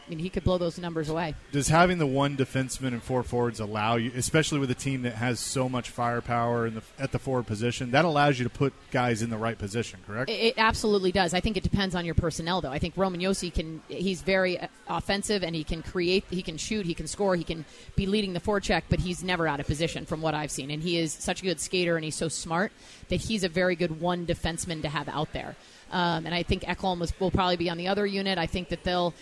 I 0.09 0.11
mean, 0.11 0.21
he 0.21 0.31
could 0.31 0.43
blow 0.43 0.57
those 0.57 0.79
numbers 0.79 1.11
away. 1.11 1.35
Does 1.53 1.69
having 1.69 1.99
the 1.99 2.07
one 2.07 2.35
defenseman 2.35 2.89
and 2.89 3.03
four 3.03 3.23
forwards 3.23 3.61
allow 3.61 3.97
you, 3.97 4.11
especially 4.17 4.59
with 4.59 4.71
a 4.71 4.75
team 4.75 5.03
that 5.03 5.15
has 5.15 5.39
so 5.39 5.69
much 5.69 5.91
firepower 5.91 6.67
in 6.67 6.77
the, 6.77 6.83
at 6.99 7.13
the 7.13 7.19
forward 7.19 7.47
position, 7.47 7.91
that 7.91 8.07
allows 8.07 8.39
you 8.39 8.45
to 8.45 8.51
put 8.51 8.73
guys 8.91 9.21
in 9.21 9.29
the 9.29 9.37
right 9.37 9.59
position, 9.59 10.01
correct? 10.07 10.31
It, 10.31 10.41
it 10.41 10.55
absolutely 10.57 11.13
does. 11.13 11.35
I 11.35 11.41
think 11.41 11.59
it 11.59 11.63
depends 11.63 11.95
on 11.95 12.07
your 12.07 12.15
personnel, 12.15 12.63
though. 12.63 12.71
I 12.71 12.79
think 12.79 12.95
Roman 12.97 13.21
Josi 13.21 13.53
can, 13.53 13.83
he's 13.89 14.23
very 14.23 14.59
uh, 14.59 14.69
offensive 14.89 15.43
and 15.43 15.55
he 15.55 15.63
can 15.63 15.83
create, 15.83 16.25
he 16.31 16.43
can 16.43 16.57
shoot, 16.57 16.87
he 16.87 16.95
can 16.95 17.07
score, 17.07 17.37
he 17.37 17.45
can 17.45 17.67
be 17.95 18.07
leading 18.07 18.33
the 18.33 18.41
forecheck, 18.41 18.85
but 18.89 19.01
he's 19.01 19.23
never 19.23 19.47
out 19.47 19.61
of 19.61 19.67
position 19.67 20.07
from 20.07 20.23
what 20.23 20.35
I've 20.35 20.51
seen. 20.51 20.71
And 20.71 20.83
he 20.83 20.97
is 20.97 21.13
such 21.13 21.43
a 21.43 21.45
good 21.45 21.61
skater 21.61 21.97
and 21.97 22.05
he's 22.05 22.17
so 22.17 22.29
smart 22.29 22.73
that 23.09 23.21
he's 23.21 23.45
a 23.45 23.49
very 23.51 23.77
good 23.77 24.01
one 24.01 24.25
defenseman 24.25 24.81
to 24.83 24.89
have 24.89 25.09
out 25.09 25.35
there. 25.35 25.55
Um, 25.91 26.27
and 26.27 26.35
I 26.35 26.43
think 26.43 26.63
Ekholm 26.63 26.99
was, 27.01 27.19
will 27.19 27.31
probably 27.31 27.57
be 27.57 27.71
on 27.71 27.79
the 27.79 27.89
other 27.89 28.07
unit. 28.07 28.39
I 28.39 28.47
think 28.47 28.69
that 28.69 28.85
they'll 28.85 29.15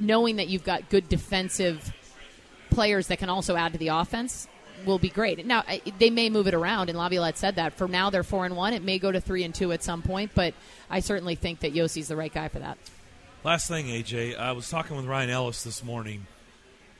knowing 0.00 0.36
that 0.36 0.48
you've 0.48 0.64
got 0.64 0.88
good 0.88 1.08
defensive 1.08 1.92
players 2.70 3.08
that 3.08 3.18
can 3.18 3.28
also 3.28 3.56
add 3.56 3.72
to 3.72 3.78
the 3.78 3.88
offense 3.88 4.48
will 4.86 4.98
be 4.98 5.10
great. 5.10 5.44
Now 5.44 5.64
they 5.98 6.10
may 6.10 6.30
move 6.30 6.46
it 6.46 6.54
around, 6.54 6.88
and 6.88 6.98
Laviolette 6.98 7.36
said 7.36 7.56
that. 7.56 7.74
For 7.74 7.86
now, 7.86 8.10
they're 8.10 8.22
four 8.22 8.46
and 8.46 8.56
one. 8.56 8.72
It 8.72 8.82
may 8.82 8.98
go 8.98 9.12
to 9.12 9.20
three 9.20 9.44
and 9.44 9.54
two 9.54 9.72
at 9.72 9.82
some 9.82 10.02
point, 10.02 10.32
but 10.34 10.54
I 10.88 11.00
certainly 11.00 11.34
think 11.34 11.60
that 11.60 11.74
Josi's 11.74 12.08
the 12.08 12.16
right 12.16 12.32
guy 12.32 12.48
for 12.48 12.60
that. 12.60 12.78
Last 13.44 13.68
thing, 13.68 13.86
AJ, 13.86 14.38
I 14.38 14.52
was 14.52 14.68
talking 14.68 14.96
with 14.96 15.06
Ryan 15.06 15.30
Ellis 15.30 15.62
this 15.62 15.84
morning 15.84 16.26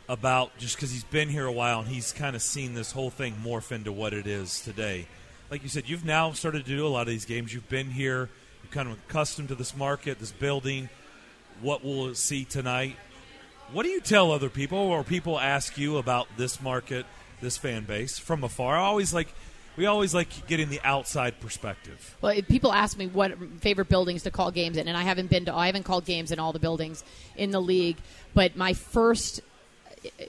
about 0.09 0.57
just 0.59 0.77
because 0.77 0.91
he's 0.91 1.05
been 1.05 1.29
here 1.29 1.47
a 1.47 1.53
while 1.53 1.81
and 1.81 1.89
he's 1.89 2.13
kind 2.13 2.35
of 2.35 2.43
seen 2.43 2.75
this 2.75 2.93
whole 2.93 3.11
thing 3.11 3.35
morph 3.45 3.71
into 3.71 3.93
what 3.93 4.13
it 4.13 4.27
is 4.27 4.61
today. 4.61 5.07
Like 5.51 5.63
you 5.63 5.69
said, 5.69 5.89
you've 5.89 6.05
now 6.05 6.33
started 6.33 6.65
to 6.65 6.77
do 6.77 6.87
a 6.87 6.89
lot 6.89 7.03
of 7.03 7.09
these 7.09 7.25
games. 7.25 7.53
You've 7.55 7.69
been 7.69 7.91
here. 7.91 8.29
You're 8.63 8.73
kind 8.73 8.89
of 8.89 8.99
accustomed 9.09 9.49
to 9.49 9.55
this 9.55 9.77
market, 9.77 10.19
this 10.19 10.33
building 10.33 10.89
what 11.61 11.85
we'll 11.85 12.15
see 12.15 12.45
tonight. 12.45 12.97
What 13.73 13.85
do 13.85 13.89
you 13.89 14.01
tell 14.01 14.33
other 14.33 14.49
people, 14.49 14.79
or 14.79 15.05
people 15.05 15.39
ask 15.39 15.79
you 15.79 15.99
about 15.99 16.27
this 16.37 16.61
market, 16.61 17.07
this 17.41 17.57
fan 17.57 17.85
base 17.85 18.19
from 18.19 18.43
afar? 18.43 18.77
I 18.77 18.81
always 18.81 19.15
like 19.15 19.33
we 19.77 19.87
always 19.87 20.13
like 20.13 20.47
getting 20.47 20.69
the 20.69 20.81
outside 20.83 21.41
perspective. 21.41 22.17
Well, 22.21 22.35
people 22.43 22.73
ask 22.73 22.99
me 22.99 23.07
what 23.07 23.33
favorite 23.61 23.89
buildings 23.89 24.25
to 24.25 24.31
call 24.31 24.51
games 24.51 24.77
in, 24.77 24.89
and 24.89 24.97
I 24.97 25.03
haven't 25.03 25.31
been 25.31 25.45
to, 25.47 25.55
I 25.55 25.67
haven't 25.67 25.85
called 25.85 26.05
games 26.05 26.33
in 26.33 26.39
all 26.39 26.53
the 26.53 26.59
buildings 26.59 27.05
in 27.37 27.51
the 27.51 27.63
league. 27.63 27.97
But 28.35 28.57
my 28.57 28.75
first 28.75 29.41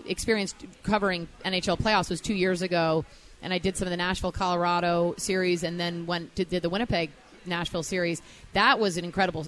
experience 0.05 0.53
covering 0.83 1.27
NHL 1.43 1.79
playoffs 1.79 2.09
was 2.09 2.21
two 2.21 2.33
years 2.33 2.61
ago, 2.61 3.03
and 3.41 3.51
I 3.51 3.57
did 3.57 3.75
some 3.75 3.87
of 3.87 3.89
the 3.89 3.97
Nashville, 3.97 4.31
Colorado 4.31 5.15
series, 5.17 5.63
and 5.63 5.79
then 5.79 6.05
went 6.05 6.35
to 6.35 6.45
did 6.45 6.61
the 6.61 6.69
Winnipeg 6.69 7.09
Nashville 7.45 7.83
series. 7.83 8.21
That 8.53 8.79
was 8.79 8.97
an 8.97 9.05
incredible 9.05 9.47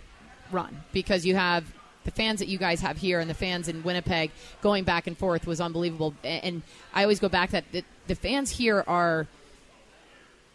run 0.54 0.84
because 0.92 1.26
you 1.26 1.36
have 1.36 1.66
the 2.04 2.12
fans 2.12 2.40
that 2.40 2.48
you 2.48 2.58
guys 2.58 2.82
have 2.82 2.98
here 2.98 3.20
and 3.20 3.30
the 3.30 3.36
fans 3.36 3.68
in 3.68 3.84
Winnipeg 3.84 4.32
going 4.62 4.84
back 4.84 5.08
and 5.08 5.18
forth 5.18 5.48
was 5.48 5.62
unbelievable. 5.62 6.14
And 6.24 6.62
I 6.94 7.04
always 7.04 7.20
go 7.20 7.30
back 7.30 7.52
that 7.52 7.66
the, 7.72 8.16
fans 8.16 8.52
here 8.52 8.84
are 8.88 9.28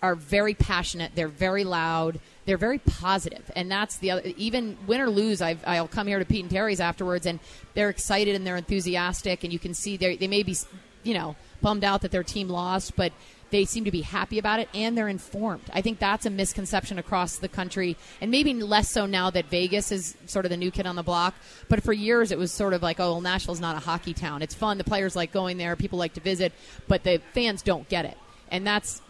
are 0.01 0.15
very 0.15 0.55
passionate. 0.55 1.13
They're 1.17 1.27
very 1.27 1.65
loud. 1.65 2.21
They're 2.47 2.57
very 2.57 2.79
positive, 2.79 3.51
and 3.57 3.71
that's 3.71 3.97
the 3.99 4.13
other. 4.13 4.23
Even 4.37 4.79
win 4.87 5.01
or 5.01 5.11
lose, 5.11 5.43
I've, 5.43 5.63
I'll 5.67 5.89
come 5.89 6.07
here 6.07 6.21
to 6.21 6.25
Pete 6.25 6.45
and 6.45 6.51
Terry's 6.51 6.81
afterwards, 6.81 7.27
and 7.27 7.41
they're 7.75 7.91
excited 7.91 8.37
and 8.37 8.47
they're 8.47 8.57
enthusiastic, 8.57 9.43
and 9.43 9.53
you 9.53 9.59
can 9.59 9.75
see 9.75 9.97
they 9.97 10.17
they 10.17 10.29
may 10.29 10.45
be, 10.45 10.57
you 11.03 11.15
know, 11.15 11.35
bummed 11.61 11.85
out 11.85 12.03
that 12.03 12.11
their 12.11 12.23
team 12.23 12.49
lost, 12.49 12.97
but 12.97 13.13
they 13.51 13.65
seem 13.65 13.85
to 13.85 13.91
be 13.91 14.03
happy 14.03 14.39
about 14.39 14.61
it 14.61 14.69
and 14.75 14.97
they're 14.97 15.09
informed. 15.09 15.63
I 15.73 15.81
think 15.81 15.99
that's 15.99 16.27
a 16.27 16.31
misconception 16.31 16.99
across 16.99 17.37
the 17.39 17.49
country, 17.49 17.97
and 18.21 18.31
maybe 18.31 18.53
less 18.55 18.91
so 18.91 19.07
now 19.07 19.31
that 19.31 19.47
Vegas 19.47 19.91
is 19.91 20.17
sort 20.27 20.45
of 20.45 20.51
the 20.51 20.57
new 20.57 20.71
kid 20.71 20.87
on 20.87 20.97
the 20.97 21.03
block. 21.03 21.35
But 21.69 21.83
for 21.83 21.93
years, 21.93 22.31
it 22.31 22.39
was 22.39 22.53
sort 22.53 22.75
of 22.75 22.83
like, 22.83 23.01
oh, 23.01 23.13
well, 23.13 23.21
Nashville's 23.21 23.61
not 23.61 23.77
a 23.77 23.81
hockey 23.81 24.13
town. 24.15 24.43
It's 24.43 24.55
fun. 24.55 24.79
The 24.79 24.85
players 24.85 25.17
like 25.17 25.33
going 25.33 25.57
there. 25.59 25.77
People 25.77 25.99
like 25.99 26.15
to 26.15 26.21
visit, 26.21 26.53
but 26.89 27.05
the 27.05 27.21
fans 27.33 27.63
don't 27.63 27.89
get 27.89 28.05
it, 28.05 28.19
and 28.51 28.67
that's 28.67 29.01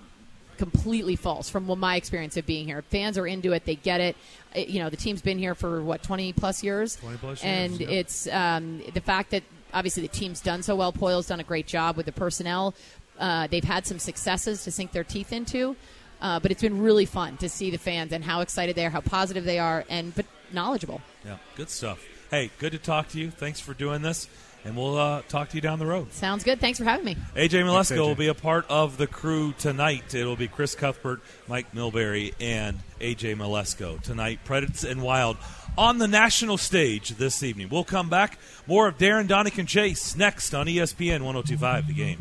completely 0.56 1.14
false 1.14 1.48
from 1.48 1.66
my 1.78 1.94
experience 1.96 2.36
of 2.36 2.44
being 2.44 2.66
here. 2.66 2.82
Fans 2.82 3.16
are 3.18 3.26
into 3.26 3.52
it; 3.52 3.64
they 3.64 3.76
get 3.76 4.00
it. 4.00 4.16
It- 4.54 4.68
You 4.68 4.80
know, 4.80 4.90
the 4.90 4.96
team's 4.96 5.22
been 5.22 5.38
here 5.38 5.54
for 5.54 5.82
what 5.82 6.02
twenty 6.02 6.32
plus 6.32 6.62
years, 6.62 6.96
20 6.96 7.18
plus 7.18 7.44
years, 7.44 7.72
and 7.72 7.80
yep. 7.80 7.90
it's 7.90 8.28
um, 8.28 8.82
the 8.92 9.00
fact 9.00 9.30
that 9.30 9.42
obviously 9.72 10.02
the 10.02 10.08
team's 10.08 10.40
done 10.40 10.62
so 10.62 10.76
well. 10.76 10.92
Poile's 10.92 11.26
done 11.26 11.40
a 11.40 11.44
great 11.44 11.66
job 11.66 11.96
with 11.96 12.06
the 12.06 12.12
personnel. 12.12 12.74
Uh, 13.18 13.46
they've 13.48 13.64
had 13.64 13.86
some 13.86 13.98
successes 13.98 14.64
to 14.64 14.70
sink 14.70 14.92
their 14.92 15.04
teeth 15.04 15.32
into, 15.32 15.76
uh, 16.20 16.38
but 16.40 16.50
it's 16.50 16.62
been 16.62 16.80
really 16.80 17.04
fun 17.04 17.36
to 17.38 17.48
see 17.48 17.70
the 17.70 17.78
fans 17.78 18.12
and 18.12 18.24
how 18.24 18.40
excited 18.40 18.76
they 18.76 18.86
are, 18.86 18.90
how 18.90 19.00
positive 19.00 19.44
they 19.44 19.58
are, 19.58 19.84
and 19.88 20.14
but 20.14 20.26
knowledgeable. 20.52 21.00
Yeah, 21.24 21.38
good 21.56 21.70
stuff. 21.70 22.04
Hey, 22.30 22.50
good 22.58 22.72
to 22.72 22.78
talk 22.78 23.08
to 23.08 23.18
you. 23.18 23.30
Thanks 23.30 23.58
for 23.58 23.74
doing 23.74 24.02
this, 24.02 24.28
and 24.64 24.76
we'll 24.76 24.96
uh, 24.96 25.22
talk 25.28 25.48
to 25.50 25.56
you 25.56 25.60
down 25.60 25.78
the 25.78 25.86
road. 25.86 26.12
Sounds 26.12 26.44
good. 26.44 26.60
Thanks 26.60 26.78
for 26.78 26.84
having 26.84 27.04
me. 27.04 27.16
AJ 27.34 27.64
Mleczko 27.64 27.96
AJ. 27.96 27.98
will 27.98 28.14
be 28.14 28.28
a 28.28 28.34
part 28.34 28.66
of 28.68 28.96
the 28.98 29.06
crew 29.06 29.54
tonight. 29.58 30.14
It'll 30.14 30.36
be 30.36 30.48
Chris 30.48 30.74
Cuthbert, 30.74 31.20
Mike 31.46 31.72
Milbury, 31.72 32.34
and 32.40 32.78
AJ 33.00 33.36
Mleczko 33.36 34.00
tonight. 34.02 34.40
Predators 34.44 34.84
and 34.84 35.02
Wild 35.02 35.36
on 35.76 35.98
the 35.98 36.08
national 36.08 36.58
stage 36.58 37.10
this 37.10 37.42
evening. 37.42 37.68
We'll 37.70 37.84
come 37.84 38.08
back. 38.10 38.38
More 38.66 38.88
of 38.88 38.98
Darren 38.98 39.28
Daunic 39.28 39.58
and 39.58 39.68
Chase 39.68 40.16
next 40.16 40.52
on 40.54 40.66
ESPN 40.66 41.22
1025 41.22 41.86
The 41.86 41.94
Game. 41.94 42.18